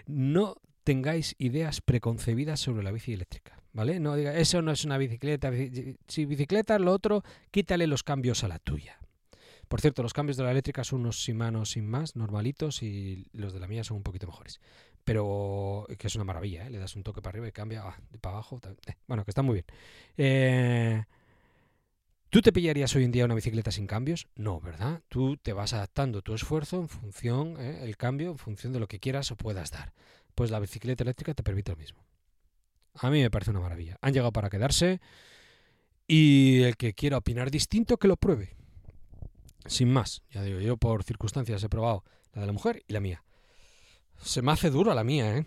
no 0.07 0.59
tengáis 0.85 1.35
ideas 1.38 1.81
preconcebidas 1.81 2.61
sobre 2.61 2.85
la 2.85 2.92
bici 2.92 3.14
eléctrica, 3.14 3.61
¿vale? 3.73 3.99
No 3.99 4.14
diga, 4.14 4.38
eso 4.38 4.62
no 4.62 4.71
es 4.71 4.85
una 4.85 4.97
bicicleta. 4.97 5.51
Si 6.07 6.25
bicicleta, 6.25 6.79
lo 6.79 6.92
otro, 6.92 7.25
quítale 7.51 7.88
los 7.88 8.05
cambios 8.05 8.45
a 8.45 8.49
la 8.49 8.61
tuya. 8.61 9.01
Por 9.69 9.81
cierto, 9.81 10.03
los 10.03 10.13
cambios 10.13 10.37
de 10.37 10.45
la 10.45 10.53
eléctrica 10.53 10.85
son 10.85 11.01
unos 11.01 11.17
Shimano 11.17 11.65
sin 11.65 11.89
más, 11.89 12.15
normalitos, 12.15 12.83
y 12.83 13.27
los 13.33 13.53
de 13.53 13.61
la 13.61 13.67
mía 13.67 13.83
son 13.83 13.99
un 13.99 14.03
poquito 14.03 14.27
mejores. 14.27 14.61
Pero 15.05 15.87
que 15.99 16.07
es 16.07 16.15
una 16.15 16.25
maravilla, 16.25 16.67
¿eh? 16.67 16.71
le 16.71 16.79
das 16.79 16.97
un 16.97 17.03
toque 17.03 17.23
para 17.23 17.31
arriba 17.31 17.49
y 17.49 17.53
cambia 17.53 17.83
ah, 17.85 17.97
para 18.21 18.37
abajo. 18.37 18.61
Eh, 18.87 18.95
bueno, 19.07 19.25
que 19.25 19.31
está 19.31 19.43
muy 19.43 19.55
bien. 19.55 19.67
Eh, 20.17 21.05
¿Tú 22.31 22.43
te 22.43 22.53
pillarías 22.53 22.95
hoy 22.95 23.05
en 23.05 23.13
día 23.13 23.25
una 23.25 23.35
bicicleta 23.35 23.71
sin 23.71 23.87
cambios? 23.87 24.29
No, 24.35 24.61
¿verdad? 24.61 25.03
Tú 25.09 25.37
te 25.37 25.53
vas 25.53 25.73
adaptando 25.73 26.23
tu 26.23 26.35
esfuerzo 26.35 26.81
en 26.81 26.89
función, 26.89 27.57
el 27.61 27.97
cambio, 27.97 28.31
en 28.31 28.39
función 28.39 28.73
de 28.73 28.81
lo 28.81 28.89
que 28.89 28.99
quieras 28.99 29.31
o 29.31 29.37
puedas 29.37 29.71
dar. 29.71 29.93
Pues 30.35 30.51
la 30.51 30.61
bicicleta 30.61 31.03
eléctrica 31.05 31.35
te 31.35 31.43
permite 31.43 31.71
lo 31.71 31.77
mismo. 31.77 32.05
A 32.95 33.11
mí 33.11 33.23
me 33.23 33.31
parece 33.31 33.53
una 33.53 33.61
maravilla. 33.61 33.97
Han 34.01 34.13
llegado 34.13 34.33
para 34.33 34.51
quedarse 34.51 35.01
y 36.07 36.63
el 36.63 36.77
que 36.77 36.95
quiera 36.95 37.19
opinar 37.19 37.51
distinto, 37.51 37.97
que 37.97 38.09
lo 38.09 38.17
pruebe. 38.17 38.57
Sin 39.69 39.93
más, 39.93 40.23
ya 40.31 40.43
digo, 40.43 40.61
yo 40.61 40.77
por 40.77 41.03
circunstancias 41.03 41.63
he 41.63 41.69
probado 41.69 42.05
la 42.33 42.43
de 42.43 42.47
la 42.47 42.53
mujer 42.53 42.83
y 42.87 42.93
la 42.93 43.01
mía. 43.01 43.25
Se 44.21 44.43
me 44.43 44.53
hace 44.53 44.71
duro 44.71 44.95
la 44.95 45.05
mía, 45.05 45.37
¿eh? 45.37 45.47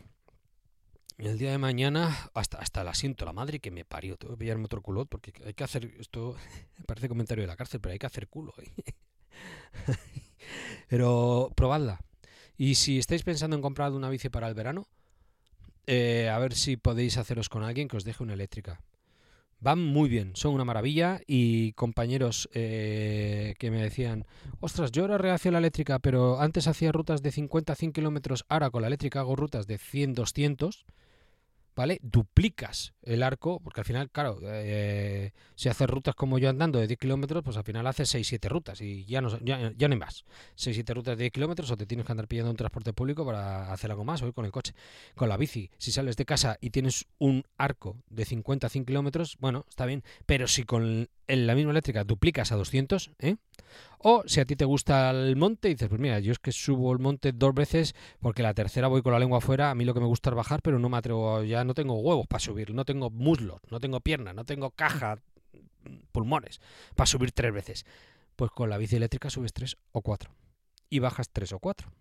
Y 1.18 1.28
el 1.28 1.38
día 1.38 1.52
de 1.52 1.58
mañana, 1.58 2.30
hasta, 2.34 2.60
hasta 2.60 2.82
el 2.82 2.88
asiento, 2.88 3.26
la 3.26 3.34
madre 3.34 3.60
que 3.60 3.72
me 3.72 3.84
parió. 3.84 4.16
Tengo 4.16 4.36
que 4.36 4.40
pillarme 4.40 4.66
otro 4.66 4.82
culot 4.82 5.10
porque 5.10 5.34
hay 5.46 5.54
que 5.54 5.66
hacer. 5.66 5.94
Esto 6.00 6.36
parece 6.88 7.10
comentario 7.10 7.44
de 7.44 7.48
la 7.48 7.58
cárcel, 7.58 7.82
pero 7.82 7.92
hay 7.92 8.00
que 8.00 8.06
hacer 8.06 8.30
culo. 8.30 8.54
¿eh? 8.58 8.94
pero 10.88 11.52
probadla. 11.56 12.00
Y 12.58 12.76
si 12.76 13.00
estáis 13.00 13.24
pensando 13.24 13.58
en 13.58 13.62
comprar 13.62 13.92
una 13.92 14.10
bici 14.10 14.30
para 14.30 14.48
el 14.48 14.54
verano, 14.54 14.88
eh, 15.88 16.30
a 16.30 16.40
ver 16.40 16.54
si 16.56 16.78
podéis 16.78 17.18
haceros 17.18 17.50
con 17.50 17.64
alguien 17.64 17.88
que 17.88 17.98
os 17.98 18.06
deje 18.06 18.24
una 18.24 18.34
eléctrica. 18.34 18.82
Van 19.62 19.84
muy 19.84 20.08
bien, 20.08 20.32
son 20.36 20.54
una 20.54 20.64
maravilla 20.64 21.20
y 21.28 21.74
compañeros 21.74 22.50
eh, 22.54 23.56
que 23.60 23.72
me 23.72 23.82
decían, 23.82 24.26
ostras, 24.62 24.92
yo 24.94 25.02
ahora 25.04 25.18
reacio 25.18 25.50
a 25.50 25.52
la 25.52 25.58
eléctrica, 25.58 26.00
pero 26.00 26.40
antes 26.40 26.68
hacía 26.68 26.94
rutas 26.94 27.22
de 27.22 27.32
50 27.32 27.74
a 27.74 27.76
100 27.76 27.92
kilómetros, 27.92 28.46
ahora 28.48 28.70
con 28.70 28.82
la 28.82 28.88
eléctrica 28.88 29.20
hago 29.20 29.36
rutas 29.36 29.68
de 29.68 29.78
100, 29.78 30.14
200 30.14 30.86
¿vale? 31.80 31.98
Duplicas 32.04 32.94
el 33.04 33.24
arco, 33.24 33.62
porque 33.62 33.80
al 33.80 33.86
final, 33.86 34.12
claro, 34.12 34.38
eh, 34.44 35.32
si 35.56 35.70
haces 35.70 35.90
rutas 35.90 36.14
como 36.14 36.38
yo 36.38 36.50
andando 36.50 36.78
de 36.78 36.88
10 36.88 37.00
kilómetros, 37.00 37.42
pues 37.42 37.56
al 37.56 37.64
final 37.64 37.88
haces 37.88 38.14
6-7 38.14 38.50
rutas 38.50 38.82
y 38.82 39.06
ya 39.06 39.22
no, 39.22 39.30
ya, 39.40 39.72
ya 39.78 39.88
no 39.88 39.94
hay 39.94 40.00
más. 40.00 40.26
6-7 40.58 40.94
rutas 40.94 41.18
de 41.18 41.24
10 41.24 41.32
kilómetros 41.32 41.72
o 41.72 41.78
te 41.78 41.86
tienes 41.86 42.06
que 42.06 42.12
andar 42.12 42.28
pillando 42.28 42.52
un 42.52 42.58
transporte 42.58 42.92
público 42.92 43.26
para 43.26 43.72
hacer 43.72 43.92
algo 43.92 44.04
más, 44.04 44.22
o 44.22 44.28
ir 44.28 44.34
con 44.34 44.44
el 44.44 44.52
coche. 44.52 44.74
Con 45.16 45.30
la 45.30 45.38
bici, 45.38 45.72
si 45.78 45.94
sales 45.94 46.18
de 46.18 46.26
casa 46.26 46.58
y 46.60 46.72
tienes 46.72 47.06
un 47.18 47.46
arco 47.58 47.96
de 48.10 48.26
50-100 48.26 48.84
kilómetros, 48.84 49.38
bueno, 49.40 49.66
está 49.70 49.86
bien, 49.86 50.04
pero 50.26 50.50
si 50.50 50.64
con 50.64 51.08
la 51.28 51.56
misma 51.56 51.72
eléctrica 51.72 52.04
duplicas 52.04 52.52
a 52.52 52.58
200, 52.58 53.12
¿eh? 53.20 53.38
O 54.00 54.24
si 54.26 54.40
a 54.40 54.46
ti 54.46 54.56
te 54.56 54.66
gusta 54.66 55.10
el 55.12 55.36
monte, 55.36 55.68
dices, 55.68 55.90
pues 55.90 56.00
mira, 56.00 56.20
yo 56.20 56.32
es 56.32 56.40
que 56.40 56.52
subo 56.52 56.94
el 56.94 57.00
monte 57.00 57.32
dos 57.32 57.54
veces 57.54 57.96
porque 58.20 58.44
la 58.44 58.54
tercera 58.54 58.88
voy 58.88 59.02
con 59.02 59.14
la 59.14 59.20
lengua 59.20 59.40
afuera, 59.40 59.72
a 59.72 59.76
mí 59.76 59.86
lo 59.86 59.94
que 59.94 60.00
me 60.00 60.06
gusta 60.06 60.30
es 60.30 60.36
bajar, 60.36 60.62
pero 60.62 60.80
no 60.80 60.90
me 60.90 60.98
atrevo, 60.98 61.44
ya 61.44 61.64
no 61.64 61.74
tengo 61.74 62.00
huevos 62.00 62.28
para 62.28 62.40
subir, 62.40 62.74
no 62.74 62.86
tengo 62.86 63.10
muslos, 63.10 63.60
no 63.70 63.80
tengo 63.80 64.00
piernas, 64.00 64.36
no 64.36 64.46
tengo 64.46 64.72
caja 64.72 65.20
pulmones 66.12 66.62
para 66.96 67.08
subir 67.08 67.32
tres 67.32 67.54
veces. 67.54 67.86
Pues 68.36 68.52
con 68.52 68.70
la 68.70 68.78
bici 68.78 68.96
eléctrica 68.96 69.30
subes 69.30 69.54
tres 69.54 69.78
o 69.92 70.02
cuatro 70.02 70.32
y 70.90 71.00
bajas 71.00 71.30
tres 71.30 71.52
o 71.52 71.60
cuatro. 71.60 71.92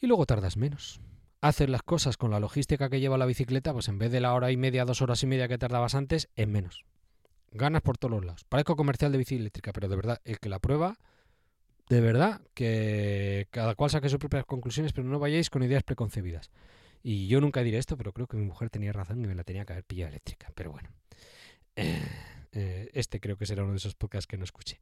Y 0.00 0.06
luego 0.06 0.26
tardas 0.26 0.56
menos. 0.56 1.00
Haces 1.42 1.70
las 1.70 1.82
cosas 1.82 2.16
con 2.16 2.30
la 2.30 2.40
logística 2.40 2.90
que 2.90 3.00
lleva 3.00 3.16
la 3.16 3.26
bicicleta, 3.26 3.72
pues 3.72 3.88
en 3.88 3.98
vez 3.98 4.12
de 4.12 4.20
la 4.20 4.34
hora 4.34 4.50
y 4.50 4.56
media, 4.56 4.84
dos 4.84 5.00
horas 5.00 5.22
y 5.22 5.26
media 5.26 5.48
que 5.48 5.56
tardabas 5.56 5.94
antes, 5.94 6.28
en 6.36 6.52
menos. 6.52 6.84
Ganas 7.52 7.82
por 7.82 7.98
todos 7.98 8.12
los 8.12 8.24
lados. 8.24 8.44
Parezco 8.44 8.76
comercial 8.76 9.12
de 9.12 9.18
bici 9.18 9.36
eléctrica, 9.36 9.72
pero 9.72 9.88
de 9.88 9.96
verdad, 9.96 10.20
el 10.24 10.38
que 10.38 10.48
la 10.48 10.58
prueba, 10.58 10.98
de 11.88 12.00
verdad, 12.00 12.40
que 12.54 13.48
cada 13.50 13.74
cual 13.74 13.90
saque 13.90 14.08
sus 14.08 14.18
propias 14.18 14.44
conclusiones, 14.44 14.92
pero 14.92 15.08
no 15.08 15.18
vayáis 15.18 15.50
con 15.50 15.62
ideas 15.62 15.82
preconcebidas. 15.82 16.50
Y 17.02 17.26
yo 17.28 17.40
nunca 17.40 17.62
diré 17.62 17.78
esto, 17.78 17.96
pero 17.96 18.12
creo 18.12 18.26
que 18.26 18.36
mi 18.36 18.44
mujer 18.44 18.70
tenía 18.70 18.92
razón 18.92 19.24
y 19.24 19.26
me 19.26 19.34
la 19.34 19.42
tenía 19.42 19.64
que 19.64 19.72
haber 19.72 19.84
pillado 19.84 20.10
eléctrica. 20.10 20.52
Pero 20.54 20.70
bueno, 20.72 20.90
eh, 21.76 22.00
eh, 22.52 22.90
este 22.92 23.20
creo 23.20 23.36
que 23.36 23.46
será 23.46 23.62
uno 23.62 23.72
de 23.72 23.78
esos 23.78 23.94
podcasts 23.94 24.26
que 24.26 24.36
no 24.36 24.44
escuché. 24.44 24.78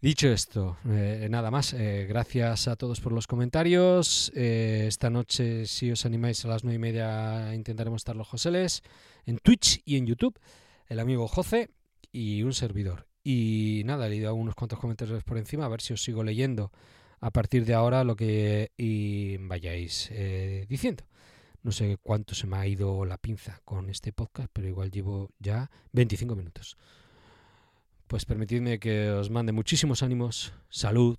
Dicho 0.00 0.28
esto, 0.28 0.76
eh, 0.86 1.28
nada 1.30 1.50
más. 1.50 1.72
Eh, 1.72 2.04
gracias 2.06 2.68
a 2.68 2.76
todos 2.76 3.00
por 3.00 3.12
los 3.12 3.26
comentarios. 3.26 4.30
Eh, 4.34 4.84
esta 4.86 5.08
noche, 5.08 5.64
si 5.64 5.90
os 5.90 6.04
animáis 6.04 6.44
a 6.44 6.48
las 6.48 6.62
nueve 6.62 6.76
y 6.76 6.78
media, 6.78 7.54
intentaremos 7.54 8.00
estar 8.00 8.14
los 8.14 8.28
Joseles 8.28 8.82
en 9.24 9.38
Twitch 9.38 9.80
y 9.86 9.96
en 9.96 10.06
YouTube. 10.06 10.38
El 10.88 11.00
amigo 11.00 11.28
Jose 11.28 11.70
y 12.12 12.42
un 12.42 12.52
servidor. 12.52 13.06
Y 13.22 13.82
nada, 13.84 14.06
he 14.06 14.10
leído 14.10 14.34
unos 14.34 14.54
cuantos 14.54 14.78
comentarios 14.78 15.24
por 15.24 15.38
encima, 15.38 15.64
a 15.64 15.68
ver 15.68 15.80
si 15.80 15.92
os 15.92 16.02
sigo 16.02 16.22
leyendo 16.22 16.72
a 17.20 17.30
partir 17.30 17.64
de 17.64 17.74
ahora 17.74 18.04
lo 18.04 18.16
que 18.16 18.70
vayáis 19.40 20.10
diciendo. 20.68 21.04
No 21.62 21.72
sé 21.72 21.96
cuánto 22.02 22.34
se 22.34 22.46
me 22.46 22.58
ha 22.58 22.66
ido 22.66 23.04
la 23.04 23.16
pinza 23.16 23.60
con 23.64 23.88
este 23.88 24.12
podcast, 24.12 24.50
pero 24.52 24.68
igual 24.68 24.90
llevo 24.90 25.30
ya 25.38 25.70
25 25.92 26.36
minutos 26.36 26.76
pues 28.06 28.26
permitidme 28.26 28.78
que 28.78 29.10
os 29.10 29.30
mande 29.30 29.52
muchísimos 29.52 30.02
ánimos, 30.02 30.52
salud, 30.68 31.18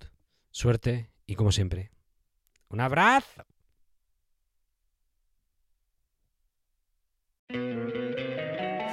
suerte 0.50 1.10
y 1.26 1.34
como 1.34 1.52
siempre, 1.52 1.90
un 2.68 2.80
abrazo. 2.80 3.44